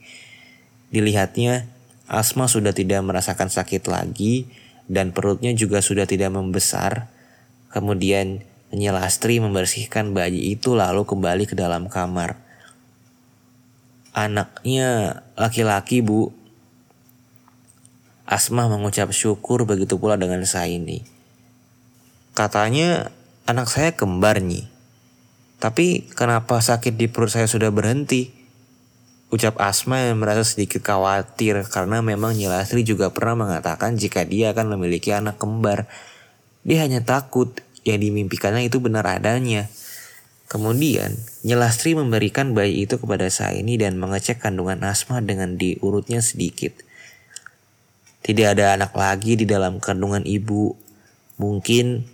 Dilihatnya, 0.91 1.71
Asma 2.11 2.51
sudah 2.51 2.77
tidak 2.77 3.01
merasakan 3.01 3.49
sakit 3.49 3.87
lagi 3.89 4.51
dan 4.91 5.15
perutnya 5.15 5.55
juga 5.57 5.81
sudah 5.81 6.05
tidak 6.05 6.35
membesar. 6.35 7.09
Kemudian 7.73 8.45
Nyelastri 8.75 9.39
membersihkan 9.39 10.11
bayi 10.11 10.51
itu 10.53 10.75
lalu 10.75 11.07
kembali 11.07 11.47
ke 11.47 11.55
dalam 11.55 11.87
kamar. 11.87 12.43
Anaknya 14.11 15.23
laki-laki 15.39 16.03
bu. 16.03 16.35
Asma 18.27 18.67
mengucap 18.67 19.15
syukur 19.15 19.63
begitu 19.63 19.95
pula 19.95 20.19
dengan 20.19 20.43
Saini. 20.43 21.07
Katanya 22.35 23.15
anak 23.45 23.69
saya 23.69 23.93
kembar 23.93 24.41
nih. 24.41 24.65
Tapi 25.61 26.09
kenapa 26.13 26.61
sakit 26.61 26.97
di 26.97 27.09
perut 27.09 27.33
saya 27.33 27.49
sudah 27.49 27.73
berhenti? 27.73 28.33
Ucap 29.33 29.57
Asma 29.59 30.05
yang 30.05 30.21
merasa 30.21 30.45
sedikit 30.45 30.85
khawatir 30.85 31.65
karena 31.67 32.05
memang 32.05 32.37
Nyilasri 32.37 32.85
juga 32.85 33.11
pernah 33.11 33.49
mengatakan 33.49 33.97
jika 33.97 34.23
dia 34.23 34.53
akan 34.53 34.77
memiliki 34.77 35.11
anak 35.11 35.41
kembar. 35.41 35.89
Dia 36.65 36.85
hanya 36.85 37.05
takut 37.05 37.61
yang 37.85 38.01
dimimpikannya 38.01 38.69
itu 38.69 38.81
benar 38.81 39.05
adanya. 39.09 39.69
Kemudian, 40.49 41.17
Nyelastri 41.43 41.97
memberikan 41.97 42.53
bayi 42.53 42.85
itu 42.85 43.01
kepada 43.01 43.27
Saini 43.27 43.75
dan 43.81 43.97
mengecek 43.97 44.45
kandungan 44.45 44.81
Asma 44.85 45.19
dengan 45.25 45.57
diurutnya 45.57 46.21
sedikit. 46.21 46.77
Tidak 48.25 48.57
ada 48.57 48.77
anak 48.79 48.95
lagi 48.97 49.37
di 49.37 49.45
dalam 49.49 49.83
kandungan 49.83 50.23
ibu. 50.25 50.73
Mungkin 51.37 52.14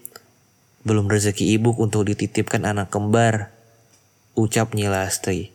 belum 0.81 1.13
rezeki 1.13 1.61
ibu 1.61 1.77
untuk 1.77 2.09
dititipkan 2.09 2.65
anak 2.65 2.89
kembar, 2.89 3.53
ucap 4.33 4.73
Nyelastri. 4.73 5.53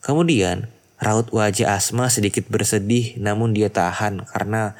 Kemudian, 0.00 0.72
raut 0.96 1.28
wajah 1.30 1.76
Asma 1.76 2.08
sedikit 2.08 2.48
bersedih 2.48 3.18
namun 3.20 3.52
dia 3.52 3.68
tahan 3.68 4.24
karena 4.24 4.78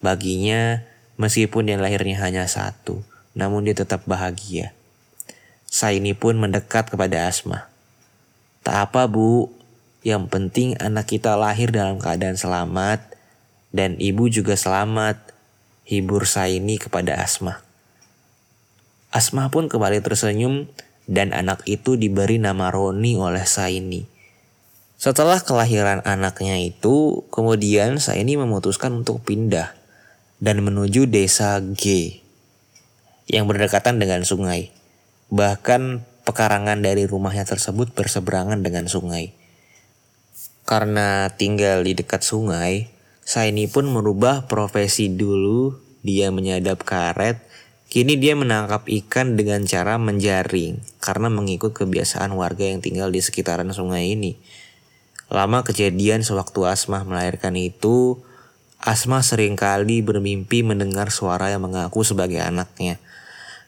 baginya 0.00 0.86
meskipun 1.20 1.68
yang 1.68 1.84
lahirnya 1.84 2.16
hanya 2.22 2.44
satu, 2.48 3.04
namun 3.36 3.68
dia 3.68 3.76
tetap 3.76 4.06
bahagia. 4.08 4.72
Saini 5.68 6.16
pun 6.16 6.40
mendekat 6.40 6.88
kepada 6.88 7.28
Asma. 7.28 7.68
Tak 8.64 8.88
apa 8.88 9.04
bu, 9.04 9.52
yang 10.00 10.24
penting 10.32 10.80
anak 10.80 11.12
kita 11.12 11.36
lahir 11.36 11.68
dalam 11.68 12.00
keadaan 12.00 12.40
selamat 12.40 13.04
dan 13.68 14.00
ibu 14.00 14.32
juga 14.32 14.56
selamat. 14.56 15.36
Hibur 15.88 16.28
Saini 16.28 16.76
kepada 16.76 17.16
Asma. 17.16 17.67
Asma 19.18 19.50
pun 19.50 19.66
kembali 19.66 19.98
tersenyum 19.98 20.70
dan 21.10 21.34
anak 21.34 21.66
itu 21.66 21.98
diberi 21.98 22.38
nama 22.38 22.70
Roni 22.70 23.18
oleh 23.18 23.42
Saini. 23.42 24.06
Setelah 24.94 25.42
kelahiran 25.42 26.06
anaknya 26.06 26.54
itu, 26.62 27.26
kemudian 27.26 27.98
Saini 27.98 28.38
memutuskan 28.38 29.02
untuk 29.02 29.18
pindah 29.26 29.74
dan 30.38 30.62
menuju 30.62 31.10
desa 31.10 31.58
G 31.58 32.14
yang 33.26 33.50
berdekatan 33.50 33.98
dengan 33.98 34.22
sungai. 34.22 34.70
Bahkan 35.34 36.06
pekarangan 36.22 36.78
dari 36.78 37.02
rumahnya 37.10 37.42
tersebut 37.42 37.90
berseberangan 37.98 38.62
dengan 38.62 38.86
sungai. 38.86 39.34
Karena 40.62 41.26
tinggal 41.34 41.82
di 41.82 41.98
dekat 41.98 42.22
sungai, 42.22 42.86
Saini 43.26 43.66
pun 43.66 43.90
merubah 43.90 44.46
profesi 44.46 45.10
dulu. 45.10 45.74
Dia 46.06 46.30
menyadap 46.30 46.86
karet, 46.86 47.42
kini 47.88 48.20
dia 48.20 48.36
menangkap 48.36 48.84
ikan 48.84 49.36
dengan 49.36 49.64
cara 49.64 49.96
menjaring 49.96 50.80
karena 51.00 51.32
mengikut 51.32 51.72
kebiasaan 51.72 52.36
warga 52.36 52.68
yang 52.68 52.84
tinggal 52.84 53.08
di 53.08 53.24
sekitaran 53.24 53.72
sungai 53.72 54.12
ini. 54.12 54.36
Lama 55.28 55.60
kejadian 55.60 56.24
sewaktu 56.24 56.64
Asmah 56.64 57.04
melahirkan 57.04 57.52
itu, 57.56 58.20
Asma 58.80 59.20
sering 59.20 59.56
kali 59.60 60.00
bermimpi 60.00 60.64
mendengar 60.64 61.12
suara 61.12 61.52
yang 61.52 61.68
mengaku 61.68 62.00
sebagai 62.00 62.40
anaknya. 62.40 62.96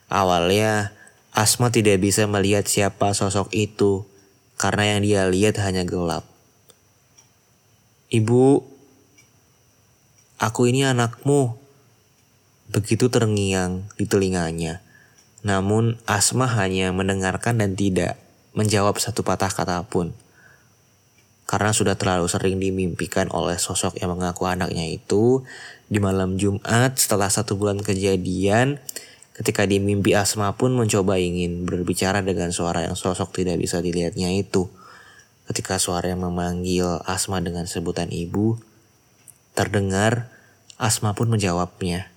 Awalnya, 0.09 0.95
Asma 1.31 1.69
tidak 1.69 2.01
bisa 2.01 2.25
melihat 2.25 2.65
siapa 2.65 3.13
sosok 3.13 3.53
itu 3.53 4.09
karena 4.57 4.95
yang 4.97 5.01
dia 5.05 5.21
lihat 5.29 5.61
hanya 5.61 5.85
gelap. 5.85 6.25
Ibu, 8.11 8.65
aku 10.41 10.61
ini 10.67 10.83
anakmu. 10.83 11.60
Begitu 12.71 13.11
terngiang 13.11 13.85
di 13.99 14.07
telinganya. 14.07 14.79
Namun 15.43 15.99
Asma 16.07 16.47
hanya 16.47 16.95
mendengarkan 16.95 17.59
dan 17.59 17.75
tidak 17.75 18.15
menjawab 18.55 18.95
satu 18.97 19.21
patah 19.27 19.51
kata 19.51 19.83
pun. 19.85 20.15
Karena 21.43 21.75
sudah 21.75 21.99
terlalu 21.99 22.31
sering 22.31 22.63
dimimpikan 22.63 23.27
oleh 23.35 23.59
sosok 23.59 23.99
yang 23.99 24.15
mengaku 24.15 24.47
anaknya 24.47 24.87
itu, 24.87 25.43
di 25.91 25.99
malam 25.99 26.39
Jumat 26.39 26.95
setelah 26.95 27.27
satu 27.27 27.59
bulan 27.59 27.83
kejadian, 27.83 28.79
Ketika 29.31 29.65
di 29.65 29.81
mimpi 29.81 30.13
Asma 30.13 30.53
pun 30.53 30.77
mencoba 30.77 31.17
ingin 31.17 31.65
berbicara 31.65 32.21
dengan 32.21 32.53
suara 32.53 32.85
yang 32.85 32.93
sosok 32.93 33.31
tidak 33.31 33.57
bisa 33.57 33.81
dilihatnya 33.81 34.29
itu. 34.37 34.69
Ketika 35.49 35.81
suara 35.81 36.13
yang 36.13 36.21
memanggil 36.21 37.01
Asma 37.09 37.41
dengan 37.41 37.63
sebutan 37.65 38.13
ibu, 38.13 38.61
terdengar 39.57 40.29
Asma 40.77 41.17
pun 41.17 41.31
menjawabnya. 41.31 42.10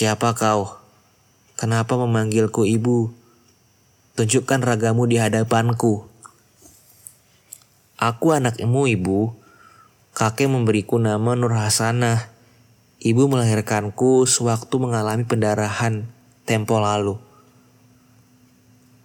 Siapa 0.00 0.32
kau? 0.32 0.80
Kenapa 1.60 1.92
memanggilku 1.92 2.64
ibu? 2.64 3.12
Tunjukkan 4.16 4.64
ragamu 4.64 5.04
di 5.04 5.20
hadapanku. 5.20 6.08
Aku 8.00 8.32
anakmu 8.32 8.88
ibu. 8.88 9.36
Kakek 10.16 10.48
memberiku 10.48 10.96
nama 10.96 11.36
Nur 11.36 11.52
Hasanah. 11.52 12.32
Ibu 12.96 13.28
melahirkanku 13.28 14.24
sewaktu 14.24 14.72
mengalami 14.80 15.28
pendarahan 15.28 16.08
tempo 16.48 16.80
lalu. 16.80 17.20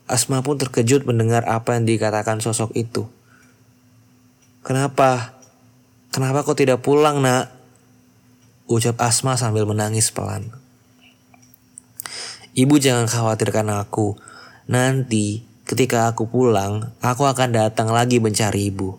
Asma 0.07 0.47
pun 0.47 0.55
terkejut 0.55 1.03
mendengar 1.03 1.43
apa 1.43 1.75
yang 1.75 1.83
dikatakan 1.83 2.39
sosok 2.39 2.71
itu. 2.71 3.03
Kenapa? 4.63 5.35
Kenapa 6.15 6.47
kau 6.47 6.55
tidak 6.55 6.79
pulang, 6.87 7.19
nak? 7.19 7.51
Ucap 8.71 8.95
Asma 9.03 9.35
sambil 9.35 9.67
menangis 9.67 10.07
pelan. 10.07 10.63
Ibu 12.55 12.79
jangan 12.79 13.11
khawatirkan 13.11 13.67
aku. 13.67 14.15
Nanti 14.71 15.43
ketika 15.67 16.07
aku 16.07 16.23
pulang, 16.31 16.95
aku 17.03 17.27
akan 17.27 17.51
datang 17.51 17.91
lagi 17.91 18.23
mencari 18.23 18.71
ibu. 18.71 18.95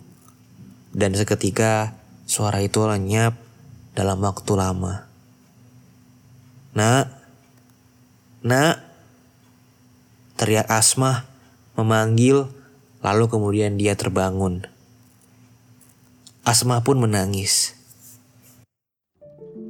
Dan 0.93 1.17
seketika 1.17 1.97
suara 2.29 2.61
itu 2.61 2.85
lenyap 2.85 3.33
dalam 3.97 4.21
waktu 4.21 4.53
lama. 4.53 5.09
Nak, 6.77 7.09
nak, 8.45 8.85
teriak 10.37 10.69
Asma 10.69 11.25
memanggil, 11.81 12.53
lalu 13.01 13.25
kemudian 13.33 13.81
dia 13.81 13.97
terbangun. 13.97 14.69
Asma 16.45 16.85
pun 16.85 17.01
menangis. 17.01 17.76